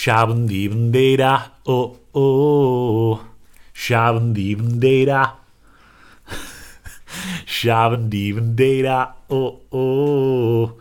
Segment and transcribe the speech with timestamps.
[0.00, 3.20] Shabundibundera, oh oh,
[3.70, 5.36] Shabundibundera.
[7.44, 10.76] Shabundibundera, oh oh,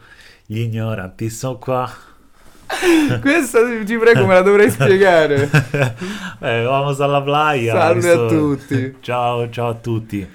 [0.45, 1.91] gli ignoranti sono qua.
[3.19, 5.49] Questa ti prego me la dovrei spiegare.
[6.39, 7.73] eh, vamos alla playa.
[7.73, 8.95] Salve Questo- a tutti.
[9.01, 10.29] Ciao, ciao a tutti.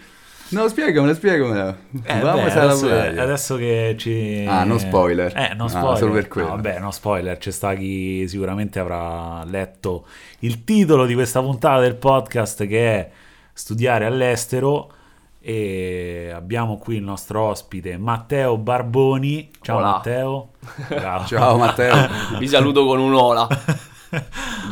[0.54, 1.76] No, spiegamela, spiegamela.
[2.04, 4.44] Eh, beh, adesso, adesso che ci...
[4.48, 5.32] Ah, no spoiler.
[5.36, 5.98] Eh, no Ah, spoiler.
[5.98, 6.48] solo per quello.
[6.48, 7.36] No, vabbè, no spoiler.
[7.38, 10.06] C'è sta chi sicuramente avrà letto
[10.40, 13.10] il titolo di questa puntata del podcast che è
[13.52, 14.90] Studiare all'estero
[15.40, 19.50] e abbiamo qui il nostro ospite Matteo Barboni.
[19.60, 19.90] Ciao Hola.
[19.90, 20.48] Matteo.
[20.88, 21.24] Ciao.
[21.26, 21.94] Ciao Matteo.
[22.38, 23.46] Vi saluto con un'ola.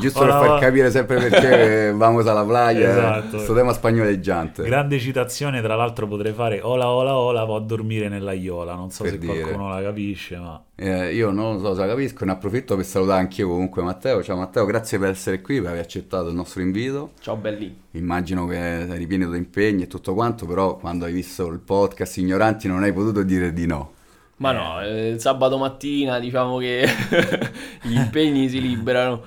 [0.01, 2.91] Giusto Ora per far capire sempre perché vamos alla playa.
[2.91, 3.39] Esatto.
[3.39, 4.63] Sto tema spagnoleggiante.
[4.65, 8.75] Grande citazione, tra l'altro potrei fare Ola ola ola, vado a dormire nella Iola.
[8.75, 9.41] Non so Per se dire.
[9.41, 10.63] qualcuno la capisce, ma...
[10.75, 14.23] Eh, io non lo so se la capisco, ne approfitto per salutare anch'io comunque Matteo.
[14.23, 17.13] Ciao Matteo, grazie per essere qui, per aver accettato il nostro invito.
[17.21, 17.75] Ciao belli.
[17.93, 22.17] Immagino che eri pieno di impegni e tutto quanto, però quando hai visto il podcast
[22.17, 23.93] Ignoranti non hai potuto dire di no.
[24.39, 26.85] Ma no, eh, il sabato mattina diciamo che
[27.83, 29.23] gli impegni si liberano.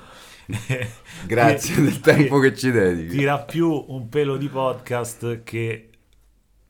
[1.25, 3.17] Grazie del tempo che ci dedichi.
[3.17, 5.89] Tira più un pelo di podcast che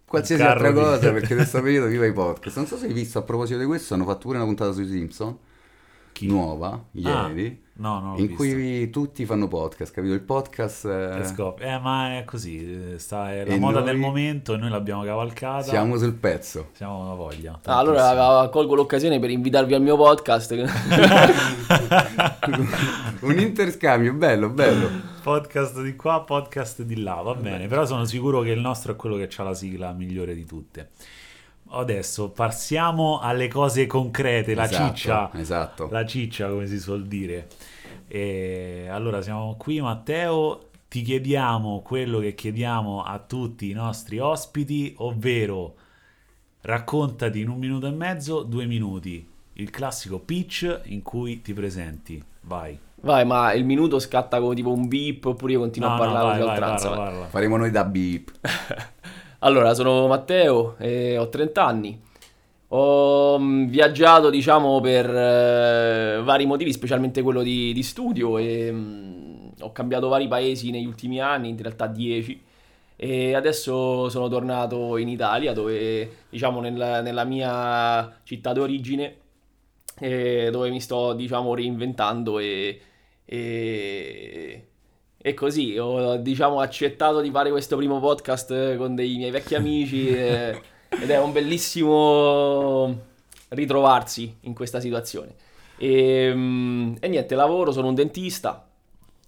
[0.05, 2.55] Qualsiasi altra carro di- cosa, perché in questo periodo viva i podcast.
[2.57, 4.87] Non so se hai visto a proposito di questo, hanno fatto pure una puntata sui
[4.87, 5.37] Simpson,
[6.15, 6.27] Chi?
[6.27, 8.35] nuova, ieri, Ah, no, no, in visto.
[8.41, 10.13] cui tutti fanno podcast, capito?
[10.13, 10.85] Il podcast...
[10.85, 13.97] eh, È scop- eh, ma è così, eh, sta, è la E moda noi- del
[13.97, 15.63] momento e noi l'abbiamo cavalcata.
[15.63, 16.69] siamo sul pezzo.
[16.71, 17.59] Siamo una voglia.
[17.65, 20.53] Ah, allora colgo l'occasione per invitarvi al mio podcast.
[23.21, 24.89] Un interscambio, bello, bello.
[25.21, 28.95] podcast di qua, podcast di là, va bene, però sono sicuro che il nostro è
[28.95, 30.91] quello che ha la sigla migliore di tutte.
[31.67, 35.89] Adesso passiamo alle cose concrete, la Esatto, ciccia, Esatto.
[35.91, 37.47] la ciccia come si suol dire.
[38.07, 44.93] E allora siamo qui Matteo, ti chiediamo quello che chiediamo a tutti i nostri ospiti,
[44.99, 45.75] ovvero
[46.61, 52.23] raccontati in un minuto e mezzo, due minuti, il classico pitch in cui ti presenti,
[52.41, 52.77] vai.
[53.01, 56.03] Vai, ma il minuto scatta come tipo un beep oppure io continuo No, a no,
[56.03, 56.87] parlare vai, di vai, oltranza.
[56.89, 57.11] parla, vai.
[57.13, 57.27] parla.
[57.27, 58.31] Faremo noi da beep.
[59.45, 62.01] Allora, sono Matteo, e ho 30 anni.
[62.69, 69.47] Ho mm, viaggiato, diciamo, per eh, vari motivi, specialmente quello di, di studio, e mm,
[69.61, 72.43] ho cambiato vari paesi negli ultimi anni, in realtà 10.
[72.95, 79.15] E adesso sono tornato in Italia, dove, diciamo, nella, nella mia città d'origine,
[79.99, 82.81] eh, dove mi sto, diciamo, reinventando e,
[83.25, 84.67] e,
[85.27, 89.55] e così ho, diciamo, accettato di fare questo primo podcast eh, con dei miei vecchi
[89.55, 92.95] amici e- ed è un bellissimo
[93.47, 95.33] ritrovarsi in questa situazione.
[95.77, 98.67] E, mm, e niente, lavoro, sono un dentista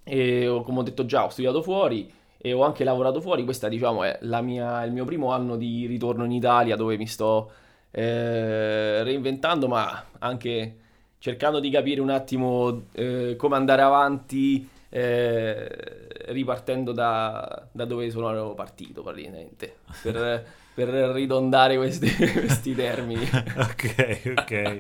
[0.04, 2.08] e ho- come ho detto già ho studiato fuori
[2.38, 3.44] e ho anche lavorato fuori.
[3.44, 7.08] Questa diciamo è la mia- il mio primo anno di ritorno in Italia dove mi
[7.08, 7.50] sto
[7.90, 10.76] eh, reinventando ma anche
[11.18, 18.54] cercando di capire un attimo eh, come andare avanti eh, ripartendo da, da dove sono
[18.54, 23.24] partito praticamente per, per ridondare questi, questi termini.
[23.58, 24.78] ok, ok.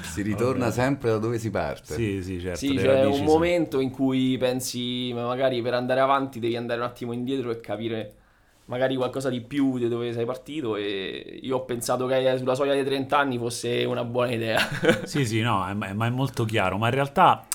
[0.00, 0.74] Si ritorna Vabbè.
[0.76, 1.94] sempre da dove si parte.
[1.94, 2.58] Sì, sì, certo.
[2.58, 6.86] Sì, c'è un momento in cui pensi, ma magari per andare avanti devi andare un
[6.86, 8.14] attimo indietro e capire
[8.66, 12.72] magari qualcosa di più di dove sei partito e io ho pensato che sulla soglia
[12.72, 14.58] dei 30 anni fosse una buona idea.
[15.02, 16.78] Sì, sì, no, è- ma è molto chiaro.
[16.78, 17.46] Ma in realtà,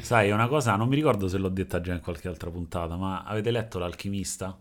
[0.00, 2.96] sai, è una cosa, non mi ricordo se l'ho detta già in qualche altra puntata,
[2.96, 4.58] ma avete letto L'Alchimista?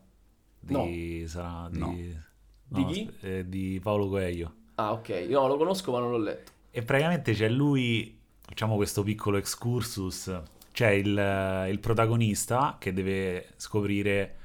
[0.60, 2.84] Di, sarà, di, No.
[2.84, 3.12] Di chi?
[3.22, 4.54] eh, di Paolo Coelho.
[4.76, 6.52] Ah, ok, no, lo conosco ma non l'ho letto.
[6.70, 14.36] E praticamente c'è lui, facciamo questo piccolo excursus, c'è il, il protagonista che deve scoprire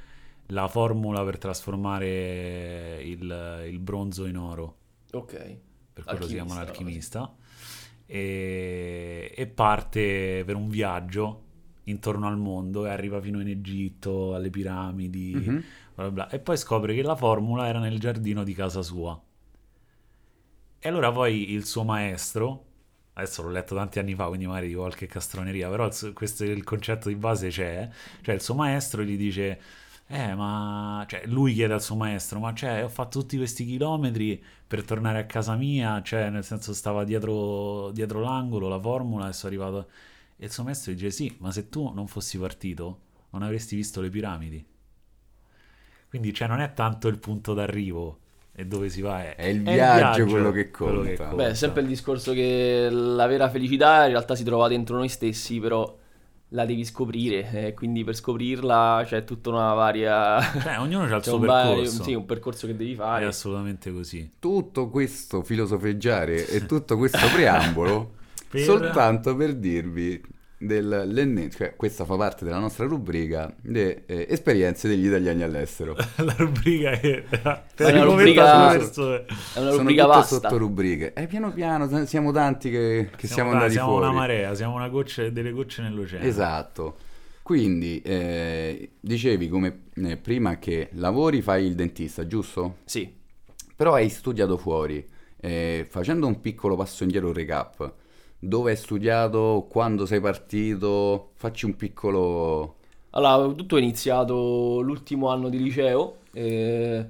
[0.47, 4.77] la formula per trasformare il, il bronzo in oro.
[5.13, 5.57] Ok.
[5.93, 7.37] per quello si chiama Alchimista, l'alchimista,
[8.07, 11.41] e, e parte per un viaggio
[11.85, 15.65] intorno al mondo e arriva fino in Egitto, alle piramidi, Mhm.
[15.95, 19.21] bla bla e poi scopre che la formula era nel giardino di casa sua.
[20.85, 22.65] E allora poi il suo maestro,
[23.15, 27.09] adesso l'ho letto tanti anni fa, quindi magari dico qualche castroneria, però questo, il concetto
[27.09, 27.89] di base c'è,
[28.21, 29.61] cioè il suo maestro gli dice,
[30.13, 34.43] eh ma, cioè lui chiede al suo maestro, ma cioè ho fatto tutti questi chilometri
[34.67, 39.33] per tornare a casa mia, cioè nel senso stava dietro, dietro l'angolo la formula e
[39.33, 39.89] sono arrivato...
[40.37, 43.01] E il suo maestro dice, sì, ma se tu non fossi partito
[43.31, 44.63] non avresti visto le piramidi.
[46.11, 48.19] Quindi cioè non è tanto il punto d'arrivo
[48.53, 51.33] e dove si va, è, È il è viaggio quello che conta.
[51.33, 55.09] Beh, è sempre il discorso che la vera felicità in realtà si trova dentro noi
[55.09, 56.01] stessi, però
[56.53, 60.41] la devi scoprire, eh, quindi per scoprirla c'è tutta una varia...
[60.41, 62.03] Cioè, ognuno ha il suo un, vario- percorso.
[62.03, 63.25] sì, un percorso che devi È fare.
[63.25, 64.33] assolutamente così.
[64.39, 68.13] Tutto questo filosofeggiare e tutto questo preambolo
[68.53, 70.21] Per- soltanto per dirvi
[70.67, 75.97] del, cioè, questa fa parte della nostra rubrica le eh, esperienze degli italiani all'estero.
[76.17, 79.25] La rubrica che per È una il rubrica- ha perso- È
[79.57, 80.35] una Sono rubrica tutte vasta.
[80.49, 81.13] sottorubriche.
[81.13, 84.05] E piano piano t- siamo tanti che, che siamo, ta- andati siamo fuori.
[84.07, 86.25] una marea, siamo una goccia, delle gocce nell'oceano.
[86.25, 86.97] Esatto.
[87.43, 92.77] Quindi eh, dicevi come eh, prima che lavori fai il dentista, giusto?
[92.85, 93.13] Sì.
[93.75, 95.05] Però hai studiato fuori.
[95.45, 97.95] Eh, facendo un piccolo passo indietro, un recap.
[98.45, 99.69] Dove hai studiato?
[99.71, 101.31] Quando sei partito?
[101.35, 102.75] Facci un piccolo...
[103.11, 107.07] Allora, tutto è iniziato l'ultimo anno di liceo, eh,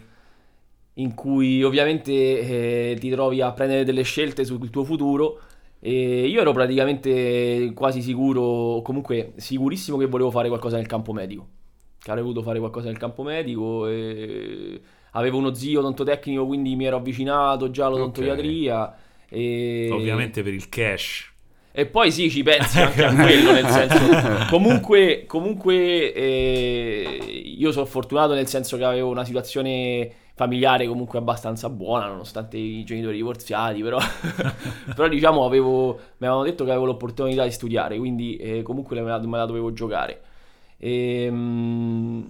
[0.92, 5.40] in cui ovviamente eh, ti trovi a prendere delle scelte sul tuo futuro.
[5.80, 11.48] E io ero praticamente quasi sicuro, comunque sicurissimo che volevo fare qualcosa nel campo medico.
[11.98, 13.86] Che avrei voluto fare qualcosa nel campo medico.
[13.88, 14.82] E
[15.12, 18.96] avevo uno zio odontotecnico, quindi mi ero avvicinato già all'odontoiatria.
[19.32, 19.88] E...
[19.90, 21.30] Ovviamente per il cash.
[21.74, 24.46] E poi sì, ci pensi anche a quello, nel senso...
[24.50, 31.68] Comunque, comunque eh, io sono fortunato nel senso che avevo una situazione familiare comunque abbastanza
[31.70, 33.98] buona, nonostante i genitori divorziati, però,
[34.94, 39.08] però diciamo avevo, mi avevano detto che avevo l'opportunità di studiare, quindi eh, comunque me
[39.08, 40.20] la, me la dovevo giocare.
[40.78, 42.26] Ehm,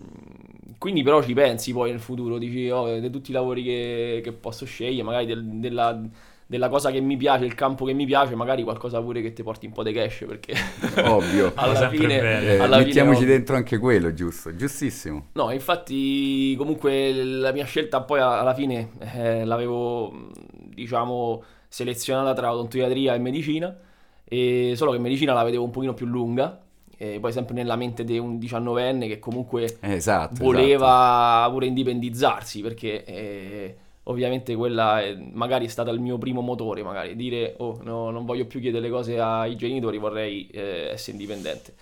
[0.79, 4.33] quindi però ci pensi poi nel futuro, dici, oh, di tutti i lavori che, che
[4.33, 6.01] posso scegliere, magari del- della,
[6.53, 9.43] della cosa che mi piace, il campo che mi piace, magari qualcosa pure che ti
[9.43, 10.53] porti un po' di cash, perché
[11.09, 11.51] Ovvio.
[11.55, 12.43] alla fine, bene.
[12.43, 14.55] Eh, alla fine mettiamoci ho- dentro anche quello, giusto?
[14.55, 15.29] Giustissimo.
[15.33, 20.29] No, infatti comunque la mia scelta poi alla fine eh, l'avevo,
[20.69, 23.75] diciamo, selezionata tra odontoiatria e medicina,
[24.25, 26.61] e solo che medicina la vedevo un pochino più lunga,
[26.99, 30.45] e poi sempre nella mente di un diciannovenne che comunque Eh, esatto.
[30.45, 36.83] voleva pure indipendizzarsi perché eh, ovviamente quella è- magari è stata il mio primo motore,
[36.83, 41.13] magari dire oh no, non voglio più chiedere le cose ai genitori, vorrei eh, essere
[41.13, 41.75] indipendente.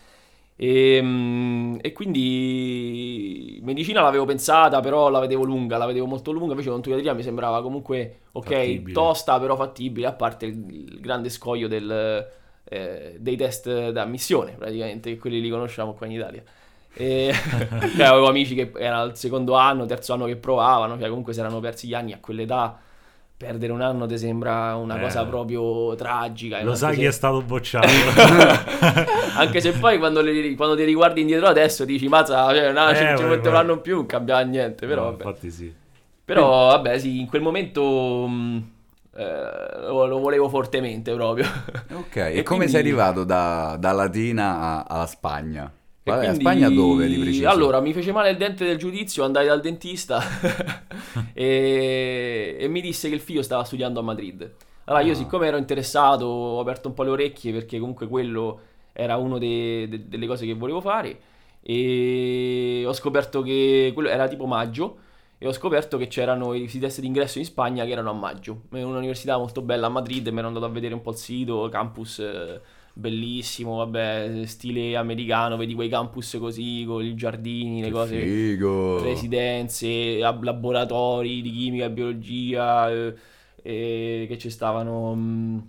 [0.56, 6.50] E, mm, e quindi medicina l'avevo pensata, però la vedevo lunga, la vedevo molto lunga,
[6.52, 8.93] invece odontoiatria mi sembrava comunque ok, Fattibile.
[8.93, 12.28] tosta però fattibile, a parte il, il grande scoglio del,
[12.64, 16.43] eh, dei test d'ammissione, praticamente, che quelli li conosciamo qua in Italia.
[16.94, 17.32] E
[17.96, 21.40] cioè, avevo amici che erano al secondo anno, terzo anno che provavano, cioè comunque si
[21.40, 22.78] erano persi gli anni a quell'età.
[23.40, 25.00] Perdere un anno ti sembra una Eh.
[25.00, 26.62] cosa proprio tragica.
[26.62, 27.87] Lo sai se- chi è stato bocciato?
[29.37, 32.94] anche se poi quando, le- quando ti riguardi indietro adesso dici, mazza, cioè, no, Eh,
[32.96, 33.62] ci, ci vai, mette un vai.
[33.62, 35.25] anno in più, non cambia niente, però, No, vabbè.
[35.25, 35.75] infatti sì.
[36.25, 38.70] Però vabbè, sì, in quel momento mh,
[39.16, 41.46] eh, lo, lo volevo fortemente proprio.
[41.94, 45.72] Ok, e, E come quindi- sei arrivato da, da Latina alla Spagna?
[46.02, 47.49] E Vabbè, quindi- Spagna dove di preciso?
[47.49, 50.19] Allora, mi fece male il dente del giudizio, andai dal dentista
[51.35, 54.50] e, e mi disse che il figlio stava studiando a Madrid.
[54.85, 55.17] Allora, io Ah.
[55.17, 58.61] siccome ero interessato, ho aperto un po' le orecchie perché comunque quello
[58.93, 61.19] era una delle cose che volevo fare
[61.62, 64.99] e ho scoperto che quello era tipo maggio
[65.38, 68.62] e ho scoperto che c'erano i test d'ingresso in Spagna che erano a maggio.
[68.73, 71.69] È un'università molto bella a Madrid, mi ero andato a vedere un po' il sito,
[71.70, 72.61] campus eh,
[72.92, 78.76] bellissimo, vabbè, stile americano, vedi quei campus così con i giardini, le Che cose, figo.
[78.92, 83.14] residenze, ab- laboratori di chimica e biologia eh,
[83.62, 85.68] eh, che ci stavano mh,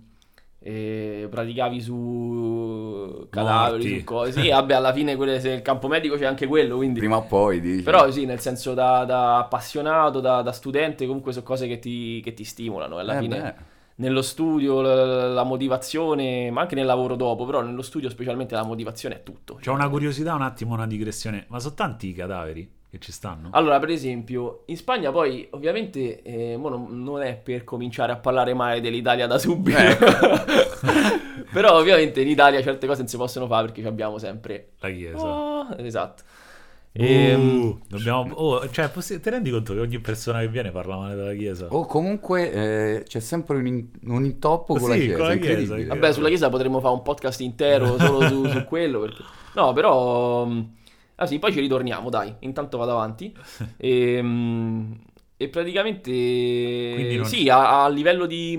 [0.60, 3.88] eh, praticavi su cadaveri, Morti.
[3.88, 4.32] su cose.
[4.32, 7.26] Sì, vabbè, alla fine quelle- se il campo medico c'è anche quello, quindi Prima o
[7.26, 7.82] poi dici.
[7.82, 12.20] però sì, nel senso da, da appassionato, da, da studente, comunque sono cose che ti,
[12.22, 12.98] che ti stimolano.
[12.98, 13.54] Alla Eh fine beh.
[13.96, 18.64] Nello studio la, la motivazione, ma anche nel lavoro dopo, però nello studio specialmente la
[18.64, 19.58] motivazione è tutto.
[19.62, 21.46] C'ho una curiosità, un attimo, una digressione.
[21.48, 23.48] Ma sono tanti i cadaveri che ci stanno?
[23.52, 28.54] Allora, per esempio, in Spagna poi ovviamente eh, non, non è per cominciare a parlare
[28.54, 29.78] male dell'Italia da subito.
[29.78, 30.04] Ecco.
[31.52, 34.72] però ovviamente in Italia certe cose non si possono fare perché ci abbiamo sempre...
[34.78, 35.24] La chiesa.
[35.24, 36.22] Oh, esatto.
[36.94, 38.34] Uh, Ehm, dobbiamo...
[38.34, 41.74] oh, cioè, possi- ti rendi conto che ogni persona che viene parla male della chiesa?
[41.74, 42.52] O comunque
[42.98, 46.12] eh, c'è sempre un, in- un intoppo con la Sì, chiesa, con la chiesa, Vabbè,
[46.12, 49.00] sulla Chiesa potremmo fare un podcast intero solo su, su quello.
[49.00, 49.22] Perché...
[49.54, 50.44] No, però.
[50.44, 50.74] mh,
[51.16, 52.34] Ah sì, poi ci ritorniamo, dai.
[52.40, 53.32] Intanto vado avanti.
[53.76, 54.98] E, mh,
[55.42, 57.16] e praticamente.
[57.16, 58.58] non- Sì, a, a livello di,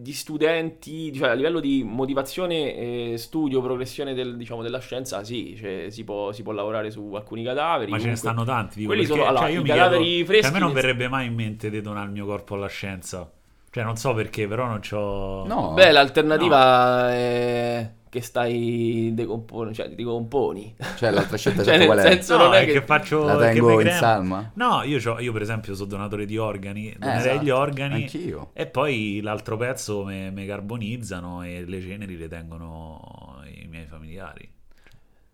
[0.00, 5.56] di studenti, cioè a livello di motivazione, e studio, progressione del- diciamo, della scienza, sì,
[5.56, 7.90] cioè, si, può, si può lavorare su alcuni cadaveri.
[7.90, 8.74] Ma ce ne comunque- stanno tanti.
[8.76, 10.72] Dico, Quelli perché, sono- allora, cioè, io i cadaveri chiedo- freschi cioè, a me non
[10.72, 13.30] verrebbe mai in mente di donare il mio corpo alla scienza.
[13.70, 15.44] Cioè, non so perché, però non c'ho...
[15.46, 15.72] No.
[15.74, 20.72] Beh, l'alternativa è che stai decomponi, cioè ti decomponi.
[20.96, 22.12] Cioè, l'altra scelta Cioè, certo nel qual è?
[22.12, 24.52] senso- No, non è è che, che- faccio La tengo in salma?
[24.54, 28.50] No, io, c'ho- io per esempio sono donatore di organi, donerei esatto, gli organi anch'io.
[28.52, 34.48] e poi l'altro pezzo mi carbonizzano e le ceneri le tengono i miei familiari.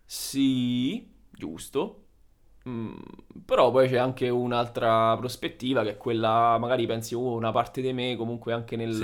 [0.04, 2.04] Sì, giusto.
[2.68, 2.92] Mm,
[3.46, 7.92] però poi c'è anche un'altra prospettiva che è quella, magari pensi, oh, una parte di
[7.92, 8.98] me comunque anche nel,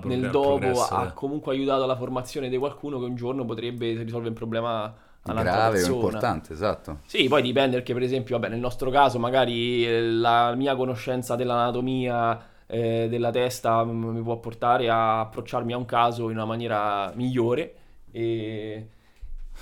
[0.00, 1.14] progr- nel dopo ha eh.
[1.14, 5.86] comunque aiutato alla formazione di qualcuno che un giorno potrebbe risolvere un problema Grave o
[5.86, 7.00] importante, esatto.
[7.04, 11.36] Sì, poi dipende perché per esempio, vabbè, nel nostro caso magari eh, la mia conoscenza
[11.36, 16.44] dell'anatomia eh, della testa m- mi può portare a approcciarmi a un caso in una
[16.46, 17.74] maniera migliore
[18.10, 18.88] e,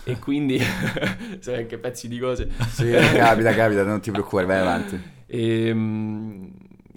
[0.05, 0.61] e quindi,
[1.41, 2.49] sai che pezzi di cose.
[2.71, 5.01] Sì, capita, capita, non ti preoccupare, vai avanti.
[5.27, 6.45] E, mm,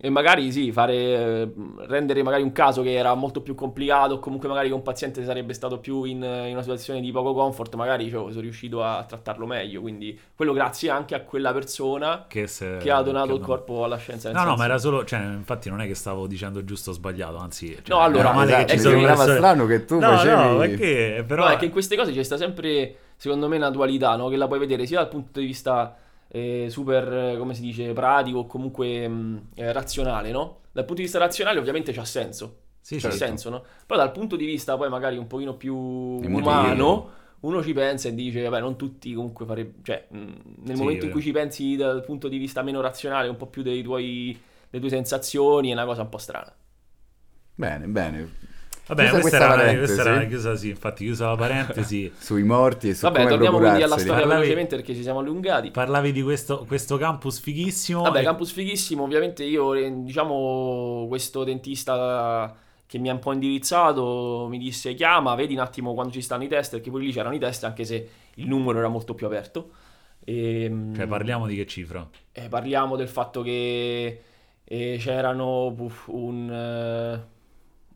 [0.02, 1.52] e magari sì, fare,
[1.88, 5.24] rendere magari un caso che era molto più complicato, o comunque magari che un paziente
[5.26, 9.04] sarebbe stato più in, in una situazione di poco comfort, magari cioè, sono riuscito a
[9.08, 9.82] trattarlo meglio.
[9.82, 13.84] Quindi quello grazie anche a quella persona Che, se- che ha donato che il corpo
[13.84, 14.32] alla scienza.
[14.32, 17.38] No, no, ma era solo, cioè, infatti non è che stavo dicendo giusto o sbagliato,
[17.38, 20.00] anzi, cioè, No, allora, male esatto, che ci mi sono sembrava persone- strano che tu
[20.00, 23.48] no, facevi- No, perché però No, è che in queste cose c'è sta sempre, secondo
[23.48, 24.30] me, una dualità, no?
[24.30, 25.96] Che la puoi vedere sia dal punto di vista
[26.30, 30.62] eh, super, eh, come si dice, pratico o comunque mh, eh, razionale, no?
[30.72, 33.12] Dal punto di vista razionale ovviamente c'ha senso, Sì, c'ha certo.
[33.12, 33.64] senso, no?
[33.86, 37.10] Però dal punto di vista poi magari un pochino più umano,
[37.42, 40.34] uno ci pensa e dice, vabbè, non tutti comunque farebbero, cioè, mh,
[40.64, 41.12] nel Sì, momento in vero.
[41.12, 44.82] cui ci pensi dal punto di vista meno razionale, un po' più dei tuoi, delle
[44.86, 46.54] tue sensazioni, è una cosa un po' strana.
[47.58, 48.30] Bene, bene.
[48.90, 52.12] Vabbè, Chiusa questa, questa era, questa era chiusa, sì, infatti chiusa la parentesi.
[52.18, 55.20] Sui morti e su Vabbè, come torniamo quindi alla storia Parlavi- velocemente perché ci siamo
[55.20, 55.70] allungati.
[55.72, 58.02] Parlavi di questo, questo campus fighissimo.
[58.02, 62.56] Vabbè, e- campus fighissimo, ovviamente io, eh, diciamo, questo dentista
[62.88, 66.44] che mi ha un po' indirizzato mi disse chiama, vedi un attimo quando ci stanno
[66.44, 69.28] i test, perché poi lì c'erano i test anche se il numero era molto più
[69.28, 69.70] aperto.
[70.26, 72.08] E, Cioè, parliamo di che cifra?
[72.32, 74.22] eh, parliamo del fatto che
[74.64, 77.20] eh, c'erano uff, un, eh, un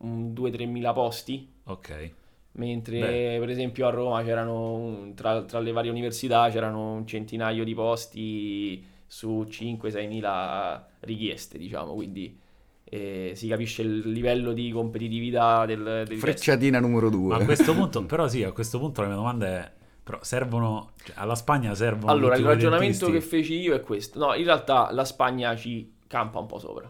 [0.04, 2.12] 2-3 mila posti, Ok.
[2.54, 3.40] mentre Beh.
[3.40, 8.84] per esempio a Roma c'erano, tra, tra le varie università, c'erano un centinaio di posti
[9.08, 12.38] su 5-6 mila richieste, diciamo, quindi
[12.86, 16.20] eh, si capisce il livello di competitività del, del test.
[16.20, 17.46] Frecciatina numero Ma a due.
[17.46, 19.72] questo punto, però sì, a questo punto la mia domanda è,
[20.04, 24.20] però servono, cioè, alla Spagna servono Allora, il ragionamento che feci io è questo.
[24.20, 26.90] No, in realtà la Spagna ci campa un po' sopra.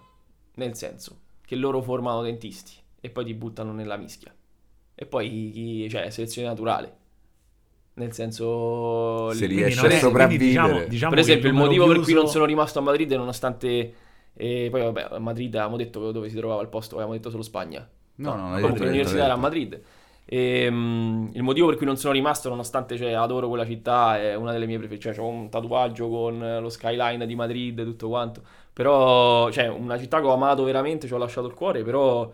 [0.56, 2.74] Nel senso che loro formano dentisti
[3.06, 4.34] e poi ti buttano nella mischia.
[4.96, 6.98] E poi, chi- cioè, selezione naturale.
[7.96, 9.32] Nel senso...
[9.34, 10.48] Se il- riesce a sopravvivere.
[10.48, 13.12] diciamo- diciamo per esempio, il numero motivo per cui chiuso- non sono rimasto a Madrid,
[13.12, 13.94] nonostante...
[14.34, 17.44] eh, poi vabbè, a Madrid avevamo detto dove si trovava il posto, avevamo detto solo
[17.44, 17.88] Spagna.
[18.16, 19.82] No, no, no, Comunque l'università era a Madrid.
[20.26, 24.36] E, mm, il motivo per cui non sono rimasto, nonostante cioè, adoro quella città, è
[24.36, 25.14] una delle mie preferite.
[25.14, 28.42] Cioè, ho un tatuaggio con lo skyline di Madrid e tutto quanto.
[28.72, 31.84] Però, cioè, una città che ho amato veramente, ci ho lasciato il cuore.
[31.84, 32.32] Però,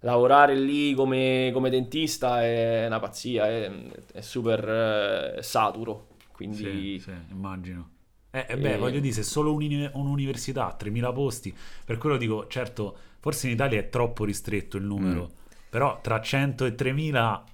[0.00, 3.70] lavorare lì come, come dentista è una pazzia, è,
[4.12, 6.08] è super eh, saturo.
[6.32, 7.90] Quindi, Sì, sì, immagino.
[8.30, 12.46] Eh, eh, beh, E- voglio dire, se solo un'uni- un'università, 3.000 posti, per quello dico,
[12.48, 15.40] certo, forse in Italia è troppo ristretto il numero, Mm.
[15.68, 17.44] però tra 100 e 3.000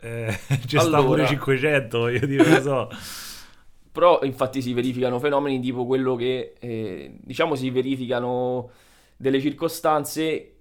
[0.00, 0.32] eh,
[0.78, 1.02] sta Allora.
[1.02, 2.90] pure 500, voglio dire, lo so.
[3.90, 8.70] Però infatti si verificano fenomeni tipo quello che, eh, diciamo, si verificano
[9.16, 10.57] delle circostanze eh,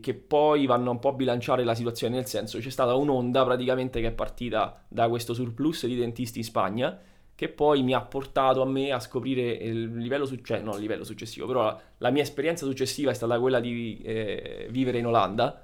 [0.00, 4.00] che poi vanno un po' a bilanciare la situazione, nel senso c'è stata un'onda praticamente
[4.00, 6.96] che è partita da questo surplus di dentisti in Spagna,
[7.34, 10.80] che poi mi ha portato a me a scoprire il livello, su- cioè, no, il
[10.80, 15.06] livello successivo, però la, la mia esperienza successiva è stata quella di eh, vivere in
[15.06, 15.60] Olanda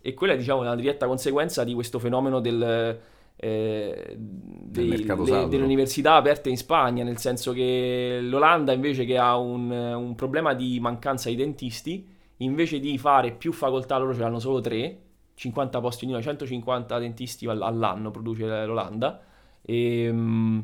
[0.00, 2.98] e quella è diciamo una diretta conseguenza di questo fenomeno del,
[3.36, 4.88] eh, dei-
[5.24, 10.14] le- delle università aperte in Spagna, nel senso che l'Olanda invece che ha un, un
[10.14, 12.08] problema di mancanza di dentisti,
[12.44, 14.98] invece di fare più facoltà, loro ce l'hanno solo tre,
[15.34, 19.20] 50 posti ognuno, 150 dentisti all- all'anno produce l'Olanda,
[19.62, 20.60] e, mm,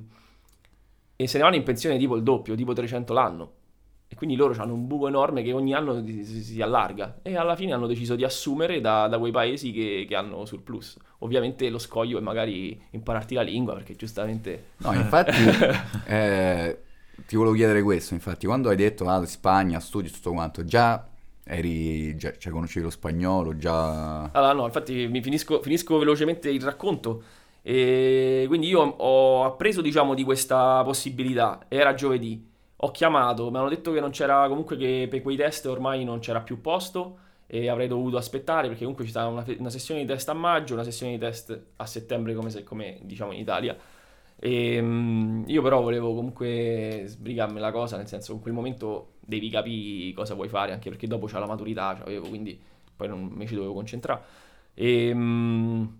[1.16, 3.52] e se ne vanno in pensione tipo il doppio, tipo 300 l'anno.
[4.10, 7.18] E quindi loro hanno un buco enorme che ogni anno si, si- si allarga.
[7.22, 10.96] E alla fine hanno deciso di assumere da, da quei paesi che, che hanno surplus.
[11.18, 14.68] Ovviamente lo scoglio è magari impararti la lingua, perché giustamente...
[14.78, 15.42] No, infatti,
[16.06, 16.78] eh,
[17.26, 21.06] ti volevo chiedere questo, infatti, quando hai detto, ah, Spagna, studi, tutto quanto, già
[21.48, 24.30] eri, già, cioè, conoscevi lo spagnolo, già...
[24.30, 27.22] Allora, no, infatti finisco, finisco velocemente il racconto.
[27.62, 31.66] E quindi io ho appreso, diciamo, di questa possibilità.
[31.68, 32.46] Era giovedì.
[32.76, 36.20] Ho chiamato, mi hanno detto che non c'era, comunque che per quei test ormai non
[36.20, 37.18] c'era più posto
[37.50, 40.74] e avrei dovuto aspettare perché comunque ci stava una, una sessione di test a maggio,
[40.74, 43.76] una sessione di test a settembre come, se, come diciamo in Italia.
[44.40, 49.50] E, um, io però volevo comunque sbrigarmi la cosa, nel senso in quel momento devi
[49.50, 52.58] capire cosa vuoi fare, anche perché dopo c'è la maturità, c'avevo, quindi
[52.94, 54.22] poi non mi ci dovevo concentrare.
[54.74, 55.98] E, um,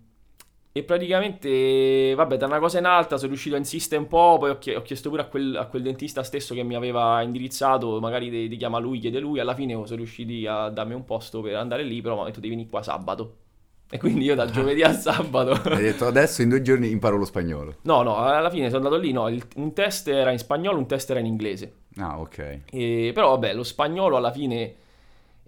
[0.71, 4.51] e praticamente, vabbè, da una cosa in altra sono riuscito a insistere un po', poi
[4.51, 8.55] ho, chiesto pure a quel, a quel, dentista stesso che mi aveva indirizzato, magari ti
[8.55, 12.01] chiama lui, chiede lui, alla fine sono riusciti a darmi un posto per andare lì,
[12.01, 13.35] però mi ha detto devi venire qua sabato.
[13.91, 15.51] E quindi io dal giovedì al sabato...
[15.69, 17.77] Hai detto adesso in due giorni imparo lo spagnolo.
[17.81, 20.87] No, no, alla fine sono andato lì, no, il, un test era in spagnolo, un
[20.87, 21.73] test era in inglese.
[21.97, 22.59] Ah, ok.
[22.69, 24.75] E, però vabbè, lo spagnolo alla fine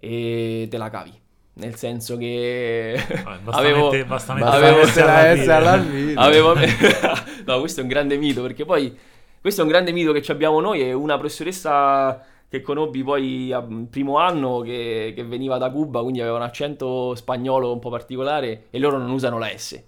[0.00, 1.20] eh, te la cavi.
[1.54, 2.98] Nel senso che
[3.44, 6.14] basta avevo, basta avevo fine.
[6.16, 6.54] Avevo,
[7.46, 8.96] no, questo è un grande mito perché poi
[9.40, 13.86] questo è un grande mito che abbiamo noi e una professoressa che conobbi poi al
[13.88, 18.64] primo anno che, che, veniva da Cuba, quindi aveva un accento spagnolo un po' particolare
[18.68, 19.82] e loro non usano la S.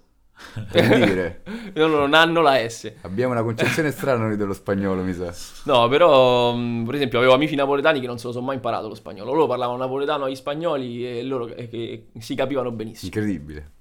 [0.71, 1.43] Per dire.
[1.75, 2.91] loro non hanno la S.
[3.01, 5.31] Abbiamo una concezione strana noi dello spagnolo, mi sa.
[5.65, 8.87] No, però, mm, per esempio, avevo amici napoletani che non se lo sono mai imparato
[8.87, 9.31] lo spagnolo.
[9.31, 13.11] Loro parlavano napoletano agli spagnoli e loro che, che si capivano benissimo.
[13.13, 13.73] Incredibile.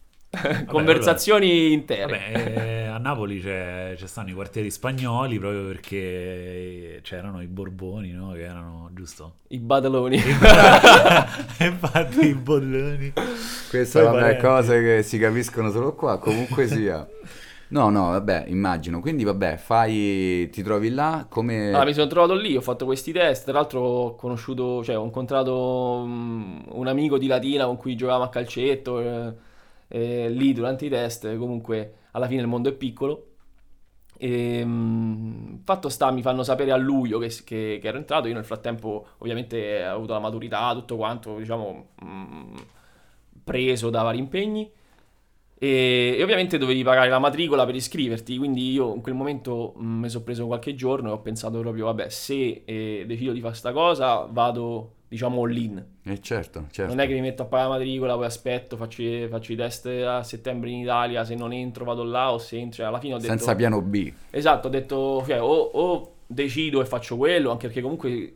[0.66, 2.30] Conversazioni allora, intere.
[2.32, 8.12] Vabbè, eh, a Napoli c'è, c'è stanno i quartieri spagnoli proprio perché c'erano i Borboni,
[8.12, 8.32] no?
[8.32, 9.36] Che erano, giusto?
[9.48, 10.16] I badaloni.
[11.60, 13.12] Infatti i bolloni.
[13.70, 17.06] Queste sono le cose che si capiscono solo qua, comunque sia.
[17.68, 19.00] No, no, vabbè, immagino.
[19.00, 21.68] Quindi, vabbè, fai, ti trovi là come...
[21.68, 23.44] Allora, mi sono trovato lì, ho fatto questi test.
[23.44, 28.24] Tra l'altro ho conosciuto, cioè ho incontrato um, un amico di Latina con cui giocavamo
[28.24, 29.00] a calcetto.
[29.00, 29.32] Eh,
[29.88, 33.28] eh, lì durante i test, comunque alla fine il mondo è piccolo.
[34.16, 38.28] E, ehm, fatto sta, mi fanno sapere a luglio che, che, che, ero entrato.
[38.28, 42.56] Io nel frattempo, ovviamente, ho avuto la maturità, tutto quanto, diciamo, mh, mm,
[43.44, 44.70] preso da vari impegni.
[45.56, 48.36] E, e, ovviamente dovevi pagare la matricola per iscriverti.
[48.38, 51.58] Quindi io in quel momento mh, mm, mi sono preso qualche giorno e ho pensato
[51.60, 55.84] proprio, vabbè, se eh, decido di fare questa cosa, vado diciamo all-in.
[56.02, 56.92] Eh certo, certo.
[56.92, 59.86] Non è che mi metto a pagare la matricola, poi aspetto, faccio, faccio, i test
[59.86, 63.14] a settembre in Italia, se non entro vado là o se entro, cioè, alla fine
[63.14, 63.30] ho detto...
[63.30, 64.12] Senza piano B.
[64.30, 68.32] Esatto, ho detto, cioè, o, o decido e faccio quello, anche perché comunque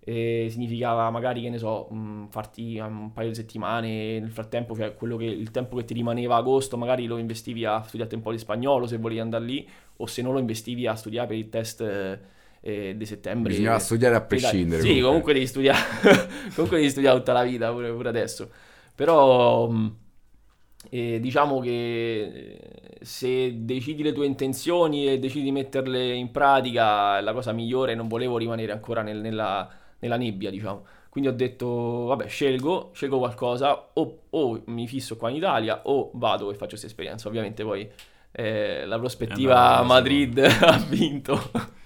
[0.00, 4.94] eh, significava magari, che ne so, mh, farti un paio di settimane, nel frattempo, cioè
[4.94, 8.32] quello che, il tempo che ti rimaneva agosto, magari lo investivi a studiare un po'
[8.32, 11.48] di spagnolo se volevi andare lì, o se non lo investivi a studiare per il
[11.50, 11.80] test...
[11.82, 12.32] Eh,
[12.66, 13.50] eh, di settembre.
[13.50, 14.80] Bisognava studiare a prescindere.
[14.80, 15.80] Sì, comunque, comunque devi studiare,
[16.54, 18.48] comunque devi studiare tutta la vita, pure, pure adesso.
[18.94, 19.86] Però mm,
[20.88, 22.58] eh, diciamo che eh,
[23.02, 27.94] se decidi le tue intenzioni e decidi di metterle in pratica, è la cosa migliore,
[27.94, 30.86] non volevo rimanere ancora nel, nella, nella nebbia, diciamo.
[31.10, 36.10] Quindi ho detto, vabbè, scelgo, scelgo qualcosa, o, o, mi fisso qua in Italia, o
[36.14, 37.28] vado e faccio questa esperienza.
[37.28, 37.86] Ovviamente poi
[38.32, 41.82] eh, la prospettiva Madrid ha vinto.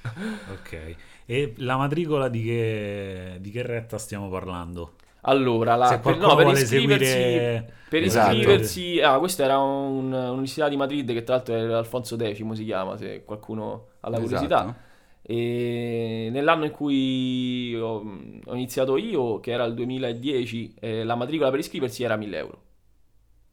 [0.52, 4.94] Ok, e la matricola di che, di che retta stiamo parlando?
[5.22, 7.72] Allora, la, per, no, per iscriversi, seguire...
[7.88, 8.34] per esatto.
[8.34, 12.64] iscriversi ah, questa era un, un'università di Madrid che tra l'altro è Alfonso X si
[12.64, 14.62] chiama, se qualcuno ha la curiosità.
[14.62, 14.86] Esatto.
[15.22, 17.96] E nell'anno in cui ho,
[18.44, 22.62] ho, iniziato io, che era il 2010, eh, la matricola per iscriversi era 1000 euro.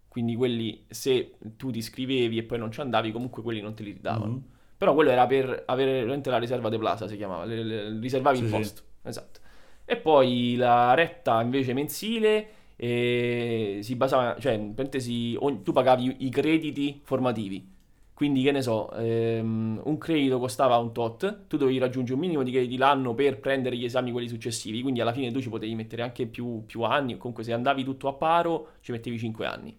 [0.08, 3.84] Quindi quelli, se tu ti iscrivevi e poi non ci andavi, comunque quelli non te
[3.84, 4.32] li davano.
[4.32, 4.55] Mm-hmm.
[4.86, 8.38] Però quello era per avere veramente la riserva de Plaza, si chiamava, le, le, riservavi
[8.38, 8.82] sì, il posto.
[9.02, 9.08] Sì.
[9.08, 9.40] Esatto.
[9.84, 16.18] E poi la retta invece mensile eh, si basava, cioè in parentesi, ogni, tu pagavi
[16.20, 17.74] i crediti formativi.
[18.14, 22.44] Quindi che ne so, ehm, un credito costava un tot, tu dovevi raggiungere un minimo
[22.44, 25.74] di crediti l'anno per prendere gli esami quelli successivi, quindi alla fine tu ci potevi
[25.74, 29.76] mettere anche più, più anni, comunque se andavi tutto a paro ci mettevi 5 anni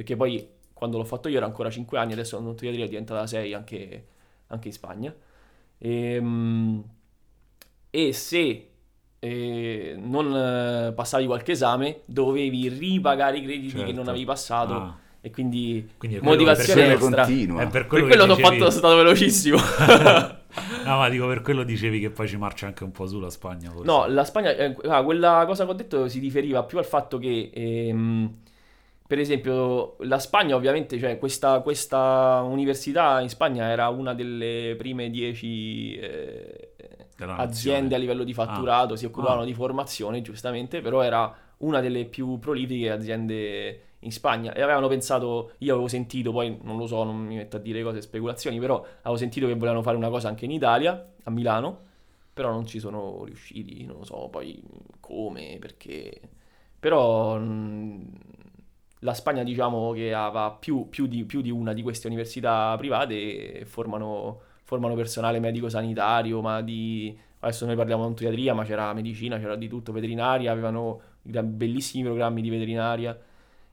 [0.00, 3.26] perché poi quando l'ho fatto io era ancora 5 anni, adesso la odontoiatria è diventata
[3.26, 4.06] 6 anche,
[4.50, 5.14] anche in Spagna.
[5.78, 6.84] E, ehm,
[7.90, 8.68] e se
[9.18, 13.84] eh, non eh, passavi qualche esame, dovevi ripagare i crediti certo.
[13.84, 14.10] che non certo.
[14.10, 14.74] avevi passato.
[14.74, 14.98] Ah.
[15.22, 17.24] E quindi, quindi motivazione extra.
[17.24, 17.62] continua.
[17.62, 18.56] È per quello, per quello dicevi...
[18.56, 19.58] fatto, stato velocissimo.
[20.86, 23.28] no, ma dico per quello dicevi che poi ci marcia anche un po' su la
[23.28, 23.70] Spagna.
[23.70, 23.84] Forse.
[23.84, 27.18] No, la Spagna, eh, ah, quella cosa che ho detto si riferiva più al fatto
[27.18, 28.34] che ehm,
[29.10, 35.10] per esempio, la Spagna ovviamente, cioè questa, questa, università in Spagna era una delle prime
[35.10, 36.74] dieci eh,
[37.18, 38.96] aziende a livello di fatturato, ah.
[38.96, 39.44] si occupavano ah.
[39.44, 45.54] di formazione giustamente, però era una delle più prolifiche aziende in Spagna e avevano pensato,
[45.58, 48.76] io avevo sentito, poi non lo so, non mi metto a dire cose, speculazioni, però
[49.00, 51.80] avevo sentito che volevano fare una cosa anche in Italia, a Milano,
[52.32, 54.62] però non ci sono riusciti, non lo so poi
[55.00, 56.20] come, perché
[56.78, 58.28] Però mh,
[59.00, 63.60] la Spagna diciamo che aveva più, più di, più di una di queste università private
[63.60, 67.18] e formano, formano personale medico-sanitario, ma di...
[67.42, 72.42] Adesso noi parliamo di pediatria, ma c'era medicina, c'era di tutto, veterinaria, avevano bellissimi programmi
[72.42, 73.18] di veterinaria.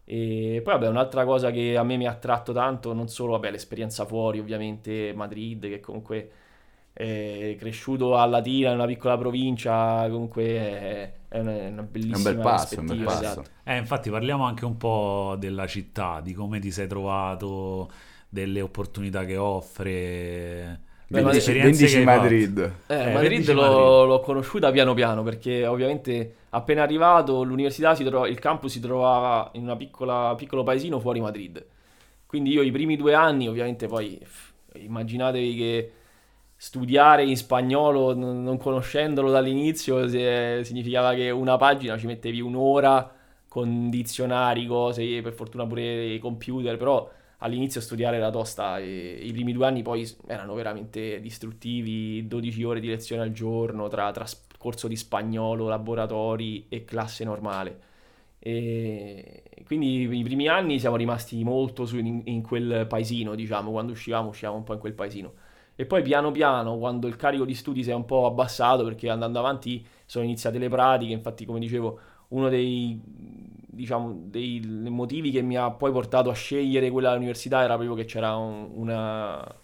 [0.05, 3.51] E poi vabbè, un'altra cosa che a me mi ha attratto tanto, non solo vabbè,
[3.51, 6.31] l'esperienza fuori, ovviamente Madrid, che comunque
[6.93, 12.17] è cresciuto a Latina, in una piccola provincia, comunque è, è una, una bellissima È
[12.17, 13.41] un bel passo, è un bel passo.
[13.41, 13.51] esatto.
[13.63, 17.91] Eh, infatti parliamo anche un po' della città, di come ti sei trovato,
[18.29, 22.45] delle opportunità che offre, Beh, delle ma- esperienze che Bendici hai fatto.
[22.45, 22.83] Madrid.
[22.87, 24.05] Eh, Eh, Madrid bendici l'ho, Madrid.
[24.05, 29.49] l'ho conosciuta piano piano perché ovviamente appena arrivato l'università si trova, il campus si trovava
[29.53, 31.65] in un piccolo paesino fuori Madrid.
[32.25, 34.19] Quindi io i primi due anni ovviamente poi
[34.75, 35.91] immaginatevi che
[36.57, 40.07] studiare in spagnolo non, conoscendolo dall'inizio
[40.63, 43.13] significava che una pagina ci mettevi un'ora
[43.47, 49.31] con dizionari, cose, per fortuna pure i computer, però all'inizio studiare era tosta e i
[49.31, 54.25] primi due anni poi erano veramente distruttivi, 12 ore di lezione al giorno tra, tra
[54.57, 57.81] corso di spagnolo, laboratori e classe normale.
[58.39, 63.91] E quindi i primi anni siamo rimasti molto su- in, in quel paesino, diciamo, quando
[63.93, 65.33] uscivamo, uscivamo un po' in quel paesino.
[65.79, 69.09] E poi piano piano, quando il carico di studi si è un po' abbassato, perché
[69.09, 74.59] andando avanti sono iniziate le pratiche, infatti come dicevo, uno dei, diciamo, dei
[74.89, 78.69] motivi che mi ha poi portato a scegliere quella università era proprio che c'era un-
[78.73, 79.55] una,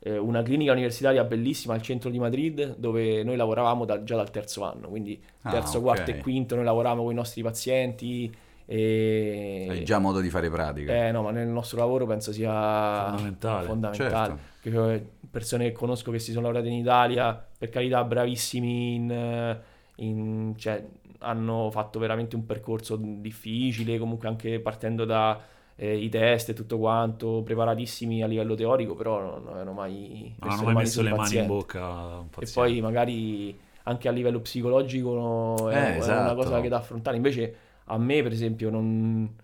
[0.00, 4.30] eh, una clinica universitaria bellissima al centro di Madrid, dove noi lavoravamo da- già dal
[4.30, 5.82] terzo anno, quindi Ah, terzo, ok.
[5.82, 8.32] quarto e quinto noi lavoravamo con i nostri pazienti
[8.70, 9.66] e...
[9.70, 10.92] Hai già modo di fare pratica.
[11.06, 13.66] Eh no, ma nel nostro lavoro penso sia Fondamentale.
[13.66, 14.38] fondamentale.
[14.60, 14.70] Certo.
[14.70, 19.60] Cioè, persone che conosco che si sono laureate in Italia, per carità, bravissimi in, eh,
[19.96, 20.84] in- cioè,
[21.20, 25.40] hanno fatto veramente un percorso difficile, comunque anche partendo da
[25.80, 30.50] eh, i test e tutto quanto, preparatissimi a livello teorico, però non avevano mai Non
[30.50, 31.48] hanno mai messo le mani in paziente.
[31.48, 32.52] bocca E paziente.
[32.52, 36.34] poi magari anche a livello psicologico è, Eh, è una esatto.
[36.34, 37.16] cosa che da affrontare.
[37.16, 37.56] Invece
[37.88, 39.34] a me, per esempio, non,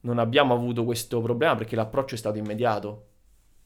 [0.00, 3.04] non abbiamo avuto questo problema perché l'approccio è stato immediato.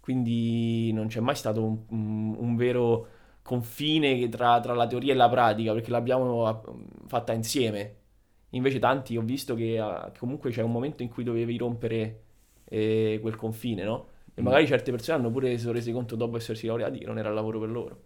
[0.01, 3.09] Quindi non c'è mai stato un, un- un vero
[3.43, 6.61] confine tra, tra la teoria e la pratica, perché l'abbiamo ah,
[7.07, 7.97] fatta insieme.
[8.51, 12.23] Invece tanti ho visto che ah, che comunque c'è un momento in cui dovevi rompere
[12.65, 14.09] eh, quel confine, no?
[14.35, 17.19] E magari certe persone hanno pure si sono resi conto dopo essersi laureati che non
[17.19, 18.01] era il lavoro per loro.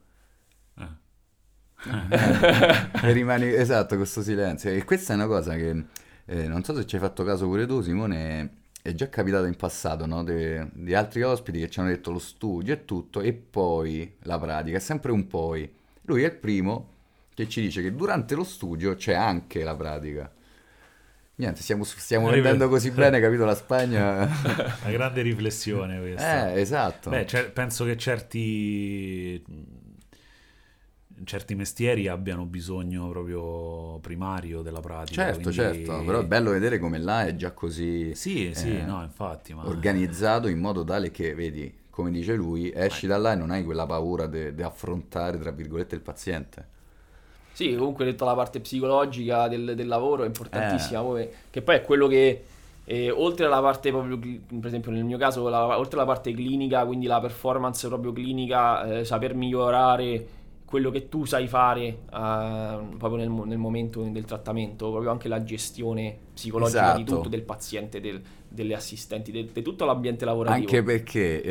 [0.79, 0.89] Eh.
[3.03, 5.85] e rimani esatto questo silenzio e questa è una cosa che
[6.27, 9.57] eh, non so se ci hai fatto caso pure tu Simone è già capitato in
[9.57, 10.23] passato no?
[10.25, 14.77] Di altri ospiti che ci hanno detto lo studio e tutto e poi la pratica
[14.77, 15.71] è sempre un poi
[16.03, 16.93] lui è il primo
[17.35, 20.31] che ci dice che durante lo studio c'è anche la pratica
[21.37, 24.23] niente stiamo, stiamo vendendo così bene capito la Spagna
[24.83, 26.53] Una grande riflessione questa.
[26.53, 29.43] eh esatto Beh, penso che certi,
[31.23, 35.23] certi mestieri abbiano bisogno proprio primario della pratica.
[35.23, 38.83] certo quindi- certo però è bello vedere come là è già così Sì, sì, eh,
[38.83, 39.67] no, infatti, ma...
[39.67, 43.63] organizzato in modo tale che, vedi, come dice lui, esci da là e non hai
[43.65, 46.67] quella paura di affrontare, tra virgolette, il paziente.
[47.53, 51.31] Sì, comunque detto la parte psicologica del, del lavoro è importantissima, Eh.
[51.51, 52.45] che poi è quello che,
[52.85, 56.85] eh, oltre alla parte proprio, per esempio nel mio caso, la- oltre alla parte clinica,
[56.85, 60.27] quindi la performance proprio clinica, eh, saper migliorare
[60.65, 65.43] quello che tu sai fare eh, proprio nel, nel momento del trattamento, proprio anche la
[65.45, 67.17] gestione psicologica di Esatto.
[67.17, 70.67] tutto, del paziente, del- delle assistenti, di tutto l'ambiente lavorativo.
[70.67, 71.43] Anche perché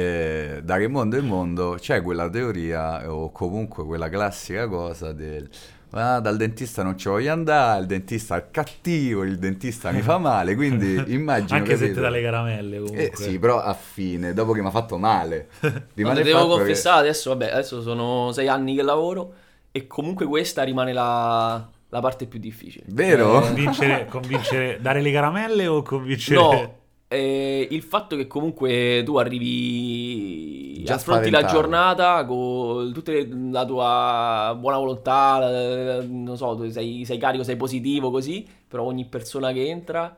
[0.58, 5.50] eh, da che mondo è mondo c'è quella teoria o comunque quella classica cosa del
[5.96, 10.18] "Ah, dal dentista non ci voglio andare, il dentista è cattivo, il dentista mi fa
[10.18, 11.94] male, quindi immagino Anche se capito?
[11.96, 13.12] te dà le caramelle comunque.
[13.12, 15.50] Eh sì, però a fine, dopo che mi ha fatto male,
[15.94, 19.34] rimane il devo fatto che- confessare adesso, vabbè, adesso sono sei anni che lavoro
[19.72, 22.86] e comunque questa rimane la, la parte più difficile.
[22.90, 23.38] Vero?
[23.38, 26.40] Eh, Convincere, convincere, dare le caramelle o convincere...
[26.40, 26.76] no,
[27.14, 33.12] eh, il fatto che comunque tu arrivi, Già affronti la giornata con tutta
[33.52, 39.06] la tua buona volontà, la- non so, sei, sei carico, sei positivo così, però ogni
[39.06, 40.16] persona che entra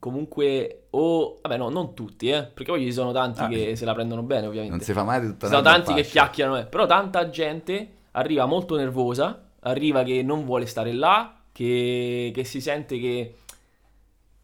[0.00, 3.48] comunque o vabbè no, non tutti, eh, perché poi ci sono tanti Ah.
[3.48, 4.76] che se la prendono bene, ovviamente.
[4.76, 8.46] Non si fa mai tutta Ci sono tanti che chiacchierano, eh, però tanta gente arriva
[8.46, 13.34] molto nervosa, arriva che non vuole stare là, che, che si sente che,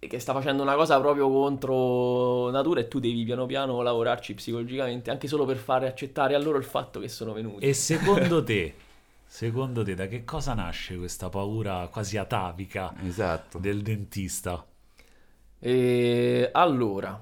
[0.09, 5.11] che sta facendo una cosa proprio contro natura e tu devi piano piano lavorarci psicologicamente,
[5.11, 7.65] anche solo per fare accettare a loro il fatto che sono venuti.
[7.65, 8.75] E secondo te
[9.27, 13.59] Secondo te da che cosa nasce questa paura quasi atavica Esatto.
[13.59, 14.65] del dentista?
[15.59, 17.19] E allora,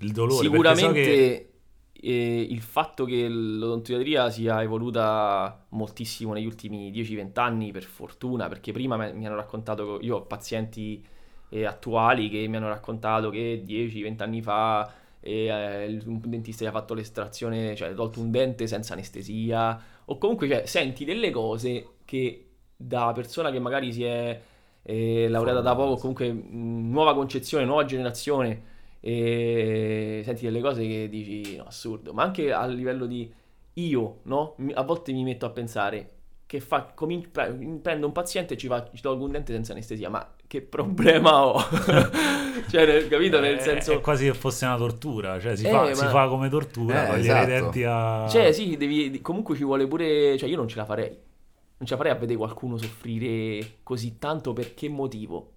[0.00, 1.48] Il dolore, sicuramente so che-
[1.92, 8.72] eh, il fatto che l'odontoiatria sia evoluta moltissimo negli ultimi 10-20 anni, per fortuna, perché
[8.72, 11.04] prima mi hanno raccontato, io ho pazienti
[11.52, 16.68] eh, attuali che mi hanno raccontato che 10-20 anni fa eh, eh, un dentista gli
[16.68, 21.30] ha fatto l'estrazione, cioè ha tolto un dente senza anestesia, o comunque cioè, senti delle
[21.30, 24.40] cose che da persona che magari si è
[24.82, 31.08] eh, laureata da poco, comunque mh, nuova concezione, nuova generazione, e senti delle cose che
[31.08, 33.30] dici no, assurdo, ma anche a livello di
[33.74, 34.56] io, no?
[34.74, 36.10] A volte mi metto a pensare
[36.52, 39.72] che fa, comin- pre- prendo un paziente e ci, fa- ci tolgo un dente senza
[39.72, 41.58] anestesia, ma che problema ho?
[42.68, 43.40] cioè, nel- capito?
[43.40, 43.92] Nel Eh, senso...
[43.92, 47.04] È quasi che fosse una tortura, cioè si, Eh, fa, ma- si fa come tortura,
[47.04, 47.42] Eh, togliere esatto.
[47.42, 48.28] i denti a...
[48.28, 50.36] Cioè, sì, devi, comunque ci vuole pure.
[50.36, 51.08] Cioè, io non ce la farei.
[51.08, 55.52] Non ce la farei a vedere qualcuno soffrire così tanto per che motivo?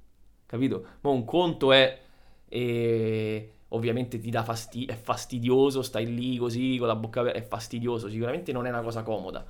[0.46, 0.86] Capito?
[1.02, 2.00] Ma un conto è.
[2.48, 4.94] eh, ovviamente ti dà fastidio.
[4.94, 7.40] È fastidioso, stai lì così con la bocca aperta.
[7.40, 8.08] È fastidioso.
[8.10, 9.46] Sicuramente non è una cosa comoda.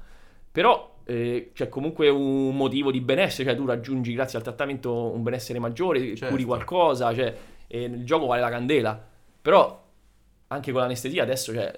[0.56, 3.50] Però eh, c'è comunque un motivo di benessere.
[3.50, 6.28] Cioè, tu raggiungi grazie al trattamento un benessere maggiore, Certo.
[6.28, 7.14] curi qualcosa.
[7.14, 7.36] Cioè,
[7.68, 9.06] e il gioco vale la candela.
[9.42, 9.84] Però
[10.48, 11.74] anche con l'anestesia adesso cioè,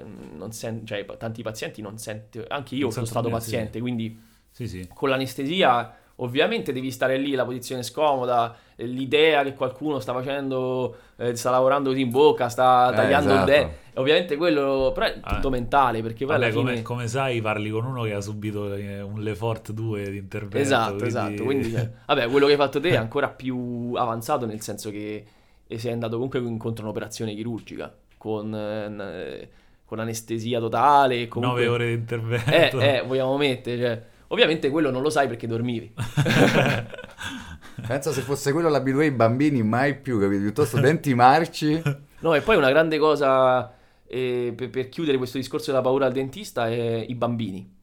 [0.50, 4.16] sen- cioè, tanti pazienti non sentono, anche io Non sono stato paziente, quindi
[4.52, 4.88] Sì, sì.
[4.94, 10.96] con l'anestesia ovviamente devi stare lì, la posizione scomoda, eh, l'idea che qualcuno sta facendo,
[11.18, 13.52] eh, sta lavorando così in bocca, sta Eh, tagliando il esatto.
[13.52, 15.52] dente, ovviamente quello, però è tutto Ah.
[15.52, 16.64] mentale, perché poi Vabbè, alla fine...
[16.72, 20.58] come, come sai, parli con uno che ha subito eh, un Lefort 2 di intervento.
[20.58, 21.44] Esatto, quindi- esatto.
[21.44, 25.26] Quindi, cioè, vabbè, quello che hai fatto te è ancora più avanzato nel senso che
[25.68, 29.50] eh, sei andato comunque incontro a un'operazione chirurgica con, eh, eh,
[29.86, 31.28] con anestesia totale.
[31.28, 31.66] Comunque...
[31.66, 32.80] 9 ore di Eh, intervento.
[32.80, 33.78] eh, vogliamo mettere.
[33.78, 35.92] Cioè, ovviamente quello non lo sai perché dormivi.
[37.86, 40.42] Pensa se fosse quello l'abitudine ai bambini, mai più, capito?
[40.42, 41.82] Piuttosto denti marci.
[42.20, 43.72] No, e poi una grande cosa
[44.08, 47.76] eh, per, per chiudere questo discorso della paura al dentista è i bambini.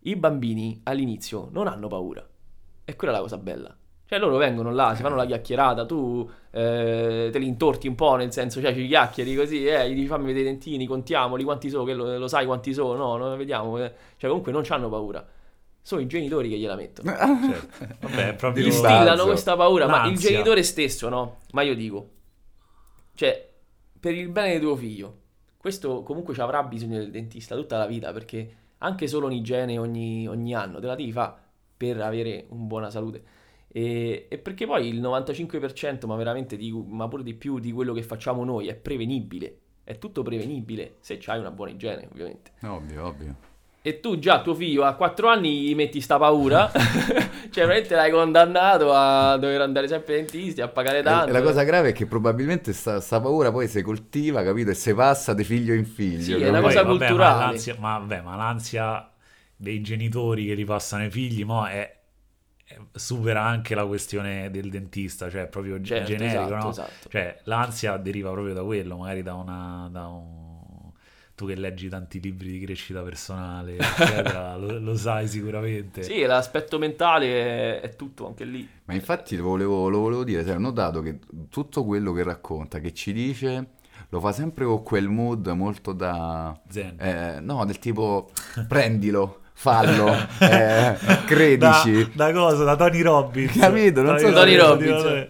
[0.00, 2.24] I bambini all'inizio non hanno paura.
[2.84, 3.76] E quella è la cosa bella.
[4.08, 8.14] Cioè loro vengono là, si fanno la chiacchierata, tu eh, te li intorti un po',
[8.14, 11.68] nel senso, cioè ci chiacchieri così, eh, gli dici fammi vedere i dentini, contiamoli, quanti
[11.68, 13.82] sono, lo, lo sai quanti sono, no, no, vediamo.
[13.82, 13.92] eh.
[14.16, 15.26] Cioè comunque non hanno paura.
[15.86, 17.14] Sono i genitori che gliela mettono.
[17.14, 17.96] Certo.
[18.00, 18.64] Vabbè, proprio...
[19.30, 20.30] Questa paura, ma il L'ansia.
[20.30, 21.42] genitore stesso, no?
[21.52, 22.10] Ma io dico,
[23.14, 23.48] cioè,
[24.00, 25.18] per il bene di tuo figlio,
[25.56, 30.26] questo comunque ci avrà bisogno del dentista tutta la vita, perché anche solo un'igiene ogni,
[30.26, 31.34] ogni anno te la devi fare
[31.76, 33.22] per avere una buona salute.
[33.68, 37.92] E, e perché poi il 95%, ma veramente di, ma pure di più di quello
[37.92, 39.58] che facciamo noi è prevenibile.
[39.84, 42.54] È tutto prevenibile se c'hai una buona igiene, ovviamente.
[42.62, 43.45] Ovvio, ovvio.
[43.86, 46.70] E tu già tuo figlio a 4 anni gli metti sta paura,
[47.50, 51.30] cioè veramente l'hai condannato a dover andare sempre ai dentisti, a pagare E tanto.
[51.30, 54.70] e la cosa grave è che probabilmente sta, sta paura poi si coltiva, capito?
[54.70, 56.38] E si passa di figlio in figlio.
[56.38, 57.34] Sì, è una Poi, cosa vabbè, culturale.
[57.34, 59.10] Ma l'ansia, ma, vabbè, ma l'ansia
[59.54, 61.96] dei genitori che li passano ai figli, mo è,
[62.64, 66.70] è- supera anche la questione del dentista, cioè proprio Certo, generico, esatto, no?
[66.70, 67.08] esatto.
[67.08, 69.88] Cioè, l'ansia deriva proprio da quello, magari da una...
[69.92, 70.35] Da un...
[71.36, 76.02] Tu che leggi tanti libri di crescita personale, eccetera, lo, lo sai sicuramente.
[76.02, 78.66] Sì, l'aspetto mentale è, è tutto anche lì.
[78.86, 81.18] Ma infatti lo volevo, lo volevo dire, sai, ho notato che
[81.50, 83.72] tutto quello che racconta, che ci dice,
[84.08, 86.58] lo fa sempre con quel mood molto da...
[86.68, 86.96] Zen.
[86.98, 88.30] eh, no, del tipo,
[88.66, 92.10] prendilo, fallo, eh, credici.
[92.14, 92.64] Da, da cosa?
[92.64, 93.58] Da Tony Robbins.
[93.58, 94.02] Capito?
[94.02, 95.26] Non so Tony se- Robbins.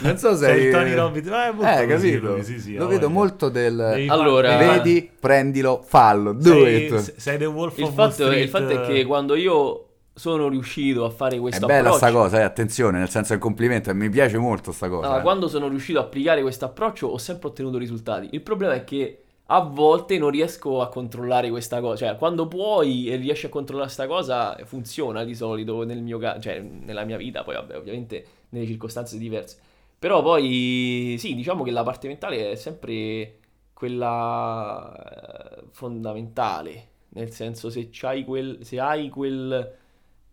[0.00, 0.46] Non so se...
[0.46, 1.26] Sei Tony Robbins.
[1.28, 2.32] Ma è molto Eh, così capito?
[2.32, 3.12] lui, sì, sì, lo vedo voglia.
[3.18, 3.90] molto del...
[3.94, 7.16] Devi Allora- Vedi, prendilo, fallo, do sei, it.
[7.16, 11.36] sei The Wolf Il fatto, il fatto è che quando io sono riuscito a fare
[11.36, 14.08] È questo bella approccio, sta cosa, eh, attenzione, nel senso è un complimento, e mi
[14.08, 15.06] piace molto sta cosa.
[15.06, 15.22] Allora, eh.
[15.22, 18.28] quando sono riuscito a applicare questo approccio ho sempre ottenuto risultati.
[18.30, 22.06] Il problema è che a volte non riesco a controllare questa cosa.
[22.06, 26.40] Cioè, quando puoi e riesci a controllare questa cosa, funziona di solito nel mio caso,
[26.40, 29.58] cioè nella mia vita, poi vabbè, ovviamente nelle circostanze diverse.
[29.98, 33.38] Però poi sì, diciamo che la parte mentale è sempre
[33.72, 36.88] quella eh, fondamentale.
[37.10, 37.90] Nel senso, se
[38.24, 39.76] quel, se hai quel,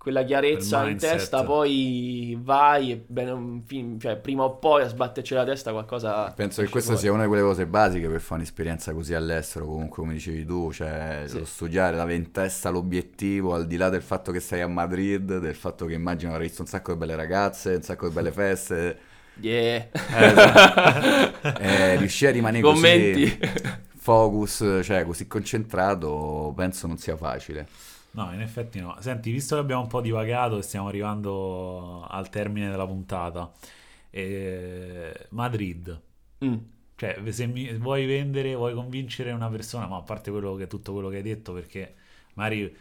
[0.01, 3.61] quella chiarezza in testa, poi vai e bene,
[3.99, 6.31] cioè, prima o poi a sbatterci la testa qualcosa.
[6.35, 7.03] Penso che questa fuori.
[7.05, 10.71] sia una di quelle cose basiche per fare un'esperienza così all'estero, comunque come dicevi tu,
[10.71, 11.37] cioè Sì.
[11.37, 15.37] lo studiare, avere in testa l'obiettivo, al di là del fatto che sei a Madrid,
[15.37, 18.31] del fatto che immagino avrai visto un sacco di belle ragazze, un sacco di belle
[18.31, 18.97] feste,
[19.39, 19.87] Yeah.
[21.59, 23.37] eh, riuscire a rimanere Commenti.
[23.37, 27.67] così focus, cioè così concentrato, penso non sia facile.
[28.13, 28.97] No, in effetti no.
[28.99, 33.49] Senti, visto che abbiamo un po' divagato e stiamo arrivando al termine della puntata,
[34.09, 36.01] eh, Madrid.
[36.43, 36.55] Mm.
[36.95, 40.91] Cioè, se mi- vuoi vendere, vuoi convincere una persona, ma a parte quello che, tutto
[40.93, 41.95] quello che hai detto, perché
[42.33, 42.75] magari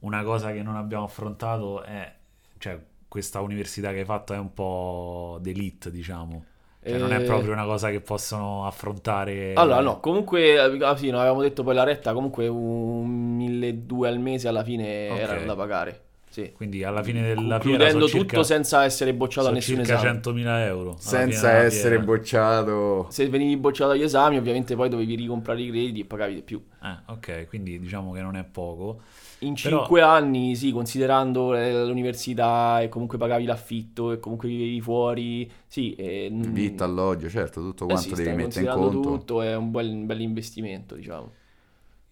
[0.00, 2.14] una cosa che non abbiamo affrontato è,
[2.58, 6.44] cioè, questa università che hai fatto è un po' d'elite, diciamo.
[6.88, 9.54] Cioè, non è Eh, proprio una cosa che possono affrontare.
[9.54, 14.18] Allora, no, comunque, ah, sì, no, avevamo detto poi la retta, comunque un 1200 al
[14.20, 15.18] mese alla fine Ok.
[15.18, 16.00] erano da pagare.
[16.28, 16.52] Sì.
[16.52, 20.20] Quindi alla fine della fiera tutto circa, senza essere bocciato a sono nessun circa esame.
[20.20, 20.96] 100.000 euro.
[20.98, 23.06] Senza essere bocciato.
[23.08, 26.62] Se venivi bocciato agli esami, ovviamente poi dovevi ricomprare i crediti e pagavi di più.
[26.82, 29.00] Eh, ok, quindi diciamo che non è poco.
[29.40, 34.80] In Però- 5 anni, sì, considerando eh, l'università e comunque pagavi l'affitto e comunque vivevi
[34.80, 35.94] fuori, sì.
[35.94, 39.00] e, mm, Vitto, alloggio, certo, tutto eh quanto sì, devi mettere in conto.
[39.00, 41.32] tutto, è un bel, un bel investimento, diciamo.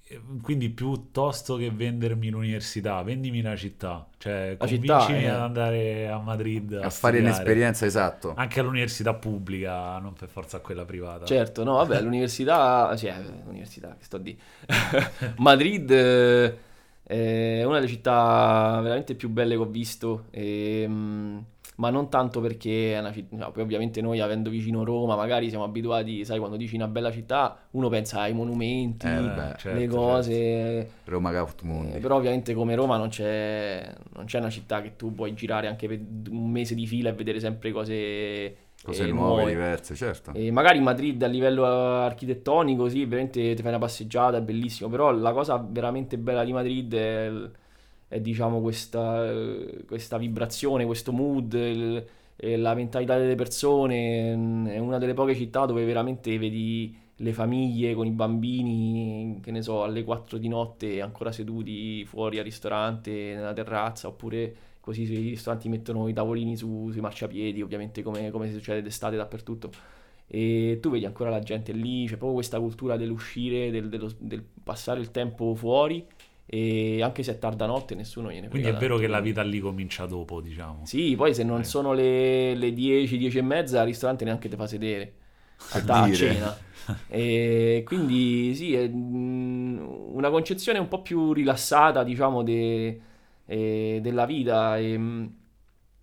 [0.06, 4.06] Eh, Quindi piuttosto che vendermi l'università, vendimi la città.
[4.18, 5.28] Cioè, La città, convincimi eh.
[5.28, 8.34] ad andare a Madrid a, A fare un'esperienza, esatto.
[8.36, 11.24] Anche all'università pubblica, non per forza a quella privata.
[11.24, 13.14] Certo, no, vabbè, l'università, cioè,
[13.46, 14.36] l'università, che sto a dire.
[15.38, 16.58] Madrid eh,
[17.06, 21.44] è una delle città veramente più belle che ho visto, ehm,
[21.76, 25.48] ma non tanto perché è una città, no, poi ovviamente noi avendo vicino Roma, magari
[25.48, 29.54] siamo abituati, sai, quando dici una bella città, uno pensa ai monumenti, Eh, Eh, beh,
[29.58, 31.98] certo, le cose, Roma eh, Cautmundi.
[31.98, 35.88] però ovviamente come Roma non c'è, non c'è una città che tu puoi girare anche
[35.88, 35.98] per
[36.30, 40.32] un mese di fila e vedere sempre cose, Cose eh, nuove, diverse, certo.
[40.32, 45.10] e magari Madrid a livello architettonico, sì, veramente ti fai una passeggiata, è bellissimo, però
[45.12, 47.30] la cosa veramente bella di Madrid è,
[48.08, 49.32] è, diciamo questa,
[49.86, 52.04] questa vibrazione, questo mood, il-
[52.36, 54.32] la mentalità delle persone,
[54.72, 59.62] è una delle poche città dove veramente vedi le famiglie con i bambini, che ne
[59.62, 65.30] so, alle 4 di notte ancora seduti fuori al ristorante, nella terrazza, oppure così i
[65.30, 69.70] ristoranti mettono i tavolini su- sui marciapiedi, ovviamente come, come succede d'estate dappertutto.
[70.26, 74.42] E tu vedi ancora la gente lì, c'è proprio questa cultura dell'uscire, del, dello- del
[74.62, 76.06] passare il tempo fuori,
[76.46, 79.00] e anche se è tarda notte nessuno gliene Quindi è vero tanto.
[79.06, 80.84] che la vita lì comincia dopo, diciamo.
[80.84, 81.64] Sì, poi se non Eh.
[81.64, 85.14] sono le, le 10, 10 e mezza, al ristorante neanche ti fa sedere
[85.68, 86.58] a, cena.
[87.06, 89.78] E quindi sì, è mm,
[90.14, 93.00] una concezione un po' più rilassata, diciamo, de-
[93.46, 94.78] eh, della vita.
[94.78, 95.26] E, mm,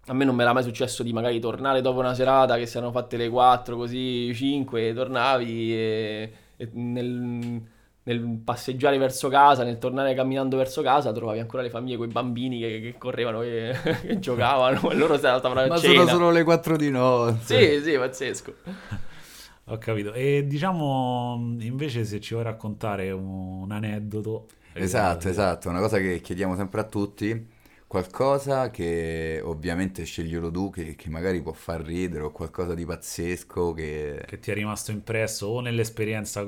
[0.08, 2.77] a me non mi era mai successo di magari tornare dopo una serata che si
[2.77, 7.62] erano fatte le 4, così 5, tornavi e, e nel,
[8.04, 12.12] nel passeggiare verso casa, nel tornare camminando verso casa, trovavi ancora le famiglie con i
[12.12, 15.93] bambini che, che correvano e che giocavano e loro stavano a Ma cena.
[15.93, 17.80] sono solo le 4 di notte.
[17.80, 18.54] Sì, sì, pazzesco.
[19.65, 20.13] Ho capito.
[20.13, 24.47] E diciamo, invece, se ci vuoi raccontare un, un aneddoto.
[24.74, 27.48] Esatto, eh, esatto, una cosa che chiediamo sempre a tutti,
[27.88, 33.74] qualcosa che ovviamente sceglielo tu, che, che magari può far ridere, o qualcosa di pazzesco
[33.74, 34.24] che...
[34.26, 36.46] Che ti è rimasto impresso o nell'esperienza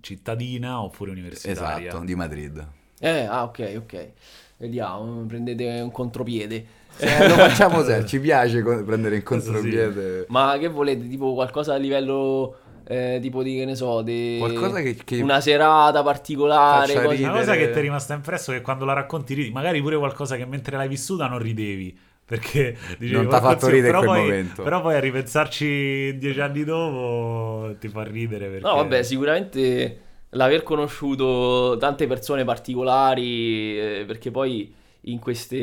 [0.00, 1.88] cittadina oppure universitaria.
[1.88, 2.66] Esatto, di Madrid.
[3.00, 4.10] Eh, ah, ok, ok.
[4.56, 6.76] Vediamo, prendete un contropiede.
[7.00, 10.24] Eh, lo facciamo sempre, ci piace prendere in contropiede.
[10.30, 11.06] Ma che volete?
[11.06, 12.56] Tipo qualcosa a livello
[12.90, 16.94] eh, tipo di che ne so, di Qualcosa che- che una serata particolare.
[16.96, 19.98] Una cosa che ti è rimasta impresso è che quando la racconti ridi, magari pure
[19.98, 21.98] qualcosa che mentre l'hai vissuta non ridevi.
[22.28, 24.62] Perché dicevi, Non t'ha "Porco fatto zio", ridere però quel poi, momento.
[24.62, 28.48] Però poi a ripensarci dieci anni dopo ti fa ridere.
[28.48, 28.66] Perché...
[28.66, 34.74] No, vabbè, sicuramente l'aver conosciuto tante persone particolari, eh, perché poi
[35.10, 35.56] in queste,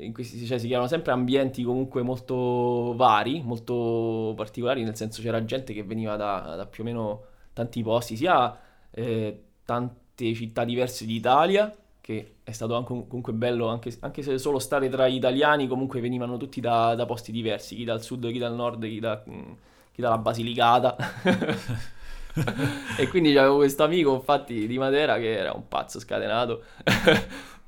[0.00, 5.44] in questi, cioè, si chiamano sempre ambienti comunque molto vari, molto particolari, nel senso c'era
[5.44, 8.56] gente che veniva da, da più o meno tanti posti, sia
[8.90, 14.58] eh, tante città diverse d'Italia, che è stato anche, comunque bello, anche, anche se solo
[14.58, 18.38] stare tra gli italiani, comunque venivano tutti da, da posti diversi, chi dal sud, chi
[18.38, 20.96] dal nord, chi, da, chi dalla Basilicata.
[22.98, 26.62] e quindi avevo questo amico, infatti, di Matera che era un pazzo scatenato.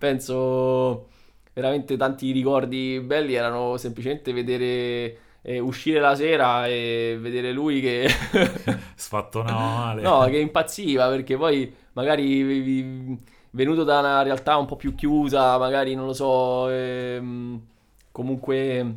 [0.02, 1.06] Penso
[1.52, 8.08] veramente tanti ricordi belli erano semplicemente vedere eh, uscire la sera e vedere lui che
[8.96, 9.60] Sfattonava
[9.94, 10.02] male.
[10.02, 13.16] no, che impazziva perché poi magari
[13.50, 17.60] venuto da una realtà un po' più chiusa, magari non lo so, ehm,
[18.10, 18.96] comunque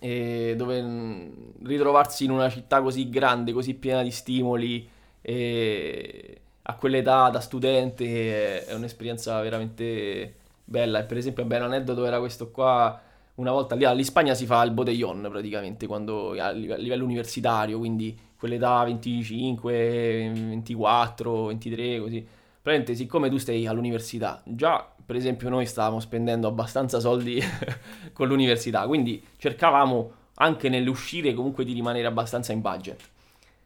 [0.00, 1.28] eh, dove mm,
[1.64, 4.88] ritrovarsi in una città così grande, così piena di stimoli,
[5.20, 11.00] eh, a quell'età da studente è un'esperienza veramente bella.
[11.00, 13.00] E per esempio, un aneddoto era questo qua.
[13.36, 18.82] Una volta lì all'Ispagna si fa il botellón praticamente quando a livello universitario, quindi quell'età
[18.84, 22.26] 25, 24, 23, così.
[22.62, 27.40] Praticamente, siccome tu stai all'università, già per esempio noi stavamo spendendo abbastanza soldi
[28.12, 33.00] con l'università, quindi cercavamo anche nell'uscire comunque di rimanere abbastanza in budget.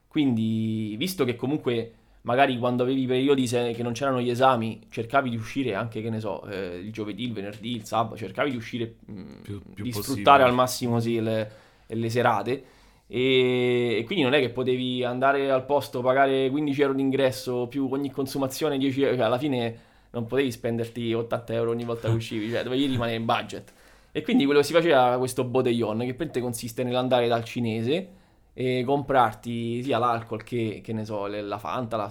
[0.06, 1.92] Quindi, visto che comunque
[2.22, 6.10] magari quando avevi periodi se- che non c'erano gli esami, cercavi di uscire anche, che
[6.10, 9.84] ne so, eh, il giovedì, il venerdì, il sabato, cercavi di uscire, mh, Più- più
[9.84, 10.02] di possibile.
[10.02, 11.50] sfruttare al massimo sì, le,
[11.86, 12.64] le serate.
[13.06, 17.88] E, e quindi non è che potevi andare al posto, pagare 15 euro d'ingresso più
[17.90, 19.78] ogni consumazione 10 euro, cioè alla fine
[20.10, 23.72] non potevi spenderti 80 euro ogni volta che uscivi, cioè dovevi rimanere in budget.
[24.12, 28.08] E quindi quello che si faceva era questo botellon, che praticamente consiste nell'andare dal cinese
[28.52, 32.10] e comprarti sia l'alcol che, che ne so, la Fanta, la-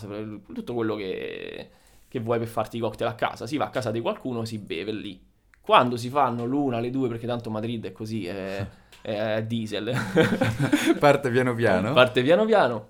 [0.53, 1.69] tutto quello che,
[2.07, 3.45] che vuoi per farti i cocktail a casa.
[3.47, 5.19] Si va a casa di qualcuno, si beve lì.
[5.61, 8.65] Quando si fanno l'una, le due, perché tanto Madrid è così, è,
[9.01, 9.93] è diesel.
[10.99, 11.93] Parte piano piano.
[11.93, 12.87] Parte piano piano.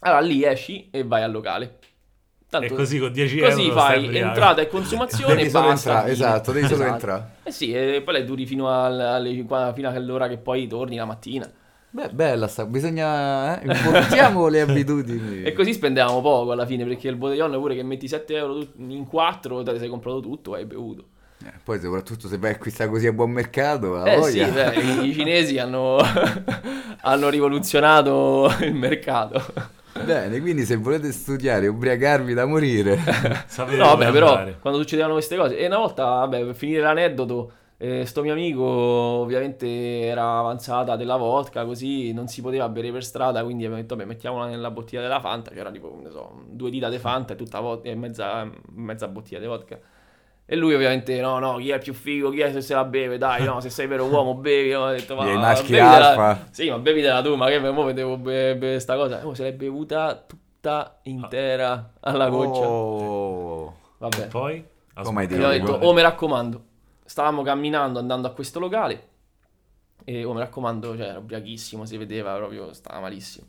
[0.00, 1.78] Allora lì esci e vai al locale.
[2.48, 4.28] Tanto- E così con 10 così euro fai stai ubriaco.
[4.28, 5.88] entrata e consumazione Devi e solo basta.
[5.90, 6.26] entrare, fine.
[6.28, 6.94] esatto, devi solo Esatto.
[6.94, 7.30] entrare.
[7.44, 10.96] Eh sì, e poi le duri fino, al- alle 50 fino all'ora che poi torni
[10.96, 11.50] la mattina.
[11.94, 13.60] Beh, bella sta, bisogna...
[13.60, 13.66] Eh?
[13.70, 15.42] Importiamo le abitudini.
[15.42, 19.06] E così spendevamo poco alla fine, perché il botellone pure che metti 7 euro in
[19.06, 21.04] 4, te ne sei comprato tutto hai bevuto.
[21.44, 24.46] Eh, poi soprattutto se vai a acquistare così a buon mercato, Eh voglia.
[24.46, 25.98] sì, beh, i, cinesi hanno,
[27.02, 29.42] hanno rivoluzionato il mercato.
[30.02, 32.98] Bene, quindi se volete studiare e ubriacarvi da morire,
[33.76, 35.58] No, vabbè, però quando succedevano queste cose.
[35.58, 37.52] E una volta, vabbè, per finire l'aneddoto,
[37.84, 43.02] eh, sto mio amico ovviamente era avanzata della vodka, così non si poteva bere per
[43.02, 46.70] strada, quindi abbiamo detto, vabbè, mettiamola nella bottiglia della Fanta, c'era tipo, ne so, due
[46.70, 49.80] dita di Fanta e tutta vodka, e mezza, mezza bottiglia di vodka.
[50.46, 53.18] E lui ovviamente, no, no, chi è più figo, chi è se se la beve,
[53.18, 56.46] dai, no, se sei vero uomo bevi, ho detto, ma I maschi bevitela- alfa.
[56.52, 59.26] Sì, ma bevitela tu, ma che mo devo bere bere sta cosa?
[59.26, 62.64] Oh, se l'hai bevuta tutta intera alla goccia.
[62.64, 63.74] Oh.
[63.98, 64.22] Vabbè.
[64.22, 64.64] E poi?
[65.02, 65.44] Come hai detto?
[65.44, 66.62] ho detto, oh mi raccomando,
[67.12, 69.08] stavamo camminando andando a questo locale
[70.04, 73.46] e oh mi raccomando, cioè era ubriachissimo, si vedeva proprio, stava malissimo.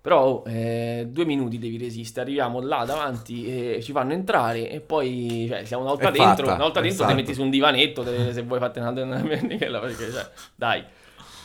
[0.00, 5.46] Però eh, due minuti devi resistere, arriviamo là davanti e ci fanno entrare e poi,
[5.48, 7.10] cioè, siamo una volta È dentro, fatta, una volta dentro esatto.
[7.10, 10.84] ti metti su un divanetto te- se vuoi fate una, pernichella, perché, cioè, dai.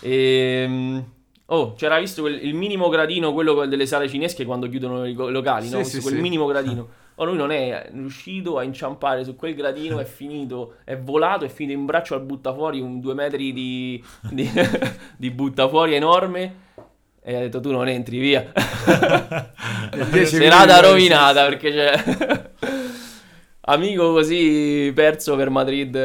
[0.02, 1.04] Ehm,
[1.48, 5.68] oh, c'era visto quel- il minimo gradino, quello delle sale cinesche quando chiudono i locali,
[5.70, 5.84] no?
[5.84, 6.22] Sì, sì, Su quel sì.
[6.22, 6.88] minimo gradino.
[7.16, 11.48] Oh, lui non è riuscito a inciampare su quel gradino, è finito, è volato, è
[11.48, 14.50] finito in braccio al buttafuori, un due metri di, di,
[15.16, 16.64] di buttafuori enorme.
[17.22, 18.52] E ha detto tu non entri, via.
[20.26, 22.52] Serata rovinata perché c'è...
[23.68, 25.98] Amico così perso per Madrid.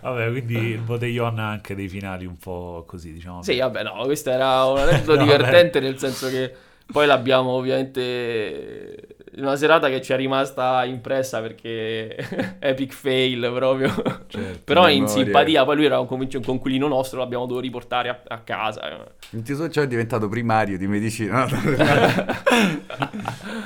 [0.00, 3.42] Vabbè, quindi il botellon ha anche dei finali un po' così, diciamo.
[3.42, 6.54] Sì, vabbè, no, questo era un aneddoto No, divertente nel senso che
[6.86, 12.16] poi l'abbiamo ovviamente una serata che ci è rimasta impressa perché
[12.58, 13.88] epic fail proprio.
[14.26, 14.60] Certo.
[14.64, 15.24] Però in memoria.
[15.24, 19.06] simpatia, poi lui era un, convinc- un conquilino nostro, l'abbiamo dovuto riportare a, a casa.
[19.30, 21.46] Il tuo socio è diventato primario di medicina.
[21.46, 21.48] no?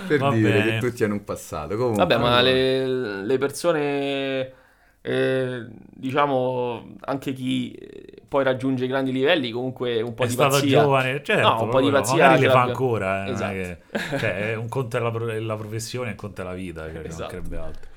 [0.07, 0.79] per Va dire bene.
[0.79, 1.77] che tutti hanno un passato.
[1.77, 4.53] Comunque, Vabbè, ma le, le persone,
[5.01, 10.33] eh, diciamo, anche chi eh, poi raggiunge i grandi livelli, comunque un po' è di
[10.33, 10.81] stato pazzia.
[10.83, 14.09] giovane, certo, No, un po' di pazzia magari le fa ancora, eh, non è Esatto.
[14.11, 16.85] che- cioè, è un conto è la, è la professione, un conto è la vita,
[16.91, 17.21] cioè, ci Esatto.
[17.23, 17.91] mancherebbe altro.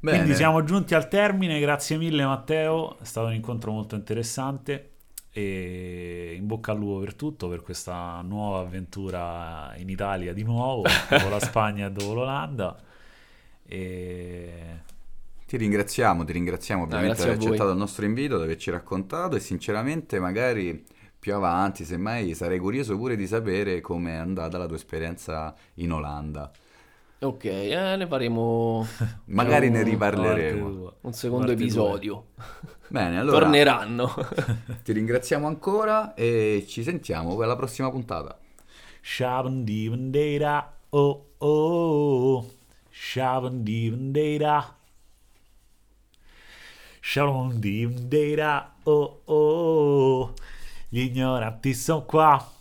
[0.00, 0.16] Bene.
[0.18, 4.86] Quindi siamo giunti al termine, grazie mille Matteo, è stato un incontro molto interessante
[5.32, 10.84] e in bocca al lupo per tutto, per questa nuova avventura in Italia di nuovo,
[11.08, 12.76] dopo la Spagna e dopo l'Olanda.
[13.66, 14.52] E...
[15.50, 19.40] Ti ringraziamo, ti ringraziamo ovviamente di aver accettato il nostro invito, di averci raccontato e
[19.40, 20.86] sinceramente magari
[21.18, 26.52] più avanti, semmai sarei curioso pure di sapere com'è andata la tua esperienza in Olanda.
[27.18, 28.86] Ok, eh, ne faremo
[29.26, 30.92] Magari ne Diciamo, riparleremo.
[31.00, 31.64] Un secondo Parte due.
[31.64, 32.26] episodio.
[32.86, 34.14] Bene, allora Torneranno.
[34.84, 38.38] ti ringraziamo ancora e ci sentiamo per la prossima puntata.
[39.00, 42.46] Shabandibandera, oh oh,
[47.00, 48.72] Shabandibandera.
[48.84, 50.34] Shabandibandera, oh oh,
[50.88, 52.52] gli ignoranti sono qua.